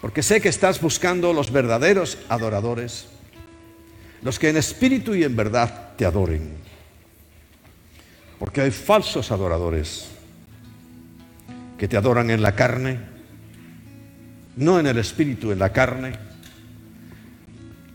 Porque 0.00 0.22
sé 0.22 0.40
que 0.40 0.48
estás 0.48 0.80
buscando 0.80 1.32
los 1.32 1.50
verdaderos 1.50 2.18
adoradores, 2.28 3.08
los 4.22 4.38
que 4.38 4.50
en 4.50 4.56
espíritu 4.56 5.16
y 5.16 5.24
en 5.24 5.34
verdad 5.34 5.96
te 5.96 6.06
adoren. 6.06 6.56
Porque 8.38 8.60
hay 8.60 8.70
falsos 8.70 9.32
adoradores 9.32 10.06
que 11.76 11.88
te 11.88 11.96
adoran 11.96 12.30
en 12.30 12.40
la 12.40 12.54
carne, 12.54 13.00
no 14.56 14.78
en 14.78 14.86
el 14.86 14.98
espíritu, 14.98 15.50
en 15.50 15.58
la 15.58 15.72
carne 15.72 16.12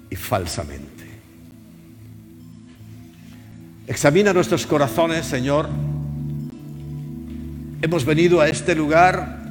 y 0.10 0.16
falsamente. 0.18 0.93
Examina 3.88 4.34
nuestros 4.34 4.66
corazones, 4.66 5.26
Señor. 5.26 5.70
Hemos 7.82 8.06
venido 8.06 8.40
a 8.40 8.48
este 8.48 8.76
lugar 8.76 9.44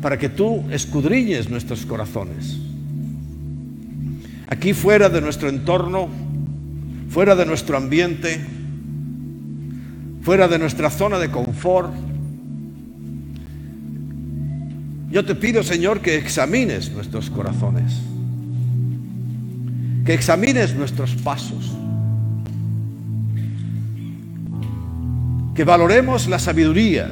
para 0.00 0.18
que 0.18 0.28
tú 0.28 0.64
escudriñes 0.70 1.50
nuestros 1.50 1.84
corazones. 1.84 2.56
Aquí 4.48 4.72
fuera 4.72 5.08
de 5.08 5.20
nuestro 5.20 5.48
entorno, 5.48 6.08
fuera 7.10 7.34
de 7.34 7.46
nuestro 7.46 7.76
ambiente, 7.76 8.40
fuera 10.22 10.46
de 10.46 10.58
nuestra 10.58 10.88
zona 10.88 11.18
de 11.18 11.30
confort, 11.30 11.92
yo 15.10 15.24
te 15.24 15.34
pido, 15.34 15.62
Señor, 15.62 16.00
que 16.00 16.16
examines 16.16 16.92
nuestros 16.92 17.30
corazones, 17.30 17.94
que 20.04 20.12
examines 20.12 20.74
nuestros 20.74 21.14
pasos, 21.14 21.72
que 25.58 25.64
valoremos 25.64 26.28
la 26.28 26.38
sabiduría, 26.38 27.10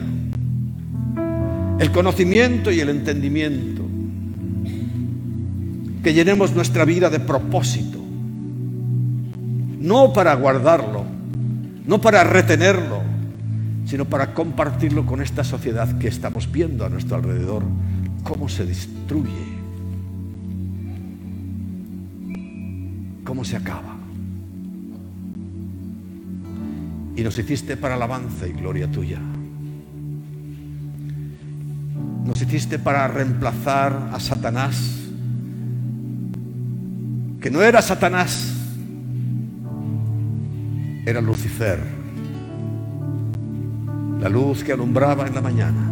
el 1.80 1.90
conocimiento 1.90 2.70
y 2.70 2.78
el 2.78 2.90
entendimiento. 2.90 3.82
Que 6.00 6.14
llenemos 6.14 6.54
nuestra 6.54 6.84
vida 6.84 7.10
de 7.10 7.18
propósito, 7.18 7.98
no 9.80 10.12
para 10.12 10.32
guardarlo, 10.34 11.04
no 11.88 12.00
para 12.00 12.22
retenerlo, 12.22 13.02
sino 13.84 14.04
para 14.04 14.32
compartirlo 14.32 15.04
con 15.04 15.20
esta 15.20 15.42
sociedad 15.42 15.98
que 15.98 16.06
estamos 16.06 16.48
viendo 16.52 16.86
a 16.86 16.88
nuestro 16.88 17.16
alrededor, 17.16 17.64
cómo 18.22 18.48
se 18.48 18.64
destruye, 18.64 19.32
cómo 23.24 23.44
se 23.44 23.56
acaba. 23.56 23.95
Y 27.16 27.22
nos 27.22 27.38
hiciste 27.38 27.78
para 27.78 27.94
alabanza 27.94 28.46
y 28.46 28.52
gloria 28.52 28.90
tuya. 28.90 29.18
Nos 32.26 32.42
hiciste 32.42 32.78
para 32.78 33.08
reemplazar 33.08 34.10
a 34.12 34.20
Satanás, 34.20 34.76
que 37.40 37.50
no 37.50 37.62
era 37.62 37.80
Satanás, 37.80 38.52
era 41.06 41.20
Lucifer, 41.22 41.78
la 44.20 44.28
luz 44.28 44.62
que 44.62 44.72
alumbraba 44.72 45.26
en 45.26 45.34
la 45.34 45.40
mañana, 45.40 45.88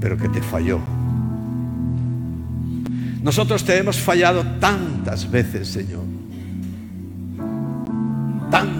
pero 0.00 0.16
que 0.16 0.28
te 0.28 0.40
falló. 0.40 0.78
Nosotros 3.22 3.64
te 3.64 3.76
hemos 3.76 3.98
fallado 3.98 4.42
tantas 4.58 5.30
veces, 5.30 5.68
Señor, 5.68 6.17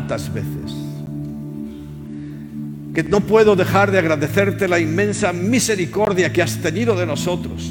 tantas 0.08 0.32
veces 0.32 0.74
que 2.94 3.02
no 3.02 3.20
puedo 3.20 3.54
dejar 3.54 3.90
de 3.90 3.98
agradecerte 3.98 4.66
la 4.66 4.80
inmensa 4.80 5.32
misericordia 5.32 6.32
que 6.32 6.42
has 6.42 6.56
tenido 6.56 6.96
de 6.96 7.06
nosotros. 7.06 7.70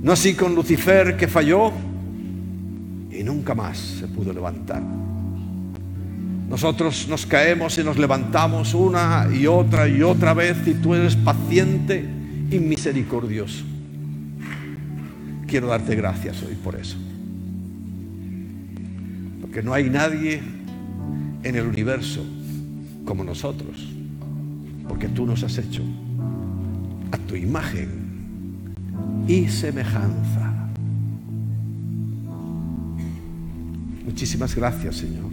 No 0.00 0.12
así 0.12 0.34
con 0.34 0.54
Lucifer 0.54 1.16
que 1.16 1.26
falló 1.26 1.72
y 3.10 3.22
nunca 3.24 3.54
más 3.54 3.76
se 3.76 4.06
pudo 4.06 4.32
levantar. 4.32 4.82
Nosotros 6.48 7.08
nos 7.10 7.26
caemos 7.26 7.76
y 7.76 7.84
nos 7.84 7.98
levantamos 7.98 8.72
una 8.72 9.28
y 9.30 9.46
otra 9.46 9.88
y 9.88 10.02
otra 10.02 10.32
vez 10.32 10.56
y 10.66 10.74
tú 10.74 10.94
eres 10.94 11.16
paciente 11.16 12.04
y 12.50 12.58
misericordioso. 12.58 13.64
Quiero 15.46 15.66
darte 15.66 15.94
gracias 15.94 16.42
hoy 16.42 16.54
por 16.54 16.76
eso. 16.76 16.96
Porque 19.42 19.62
no 19.62 19.74
hay 19.74 19.90
nadie 19.90 20.57
en 21.42 21.54
el 21.54 21.66
universo 21.66 22.24
como 23.04 23.24
nosotros, 23.24 23.88
porque 24.88 25.08
tú 25.08 25.26
nos 25.26 25.42
has 25.42 25.58
hecho 25.58 25.82
a 27.10 27.18
tu 27.18 27.36
imagen 27.36 28.74
y 29.26 29.48
semejanza. 29.48 30.68
Muchísimas 34.04 34.54
gracias, 34.54 34.96
Señor. 34.96 35.30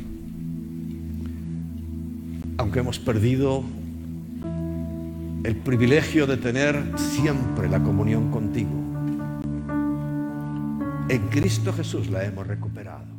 Aunque 2.57 2.79
hemos 2.79 2.99
perdido 2.99 3.63
el 5.43 5.55
privilegio 5.57 6.27
de 6.27 6.37
tener 6.37 6.83
siempre 6.97 7.69
la 7.69 7.81
comunión 7.81 8.31
contigo, 8.31 8.69
en 11.07 11.27
Cristo 11.29 11.71
Jesús 11.73 12.09
la 12.09 12.25
hemos 12.25 12.47
recuperado. 12.47 13.14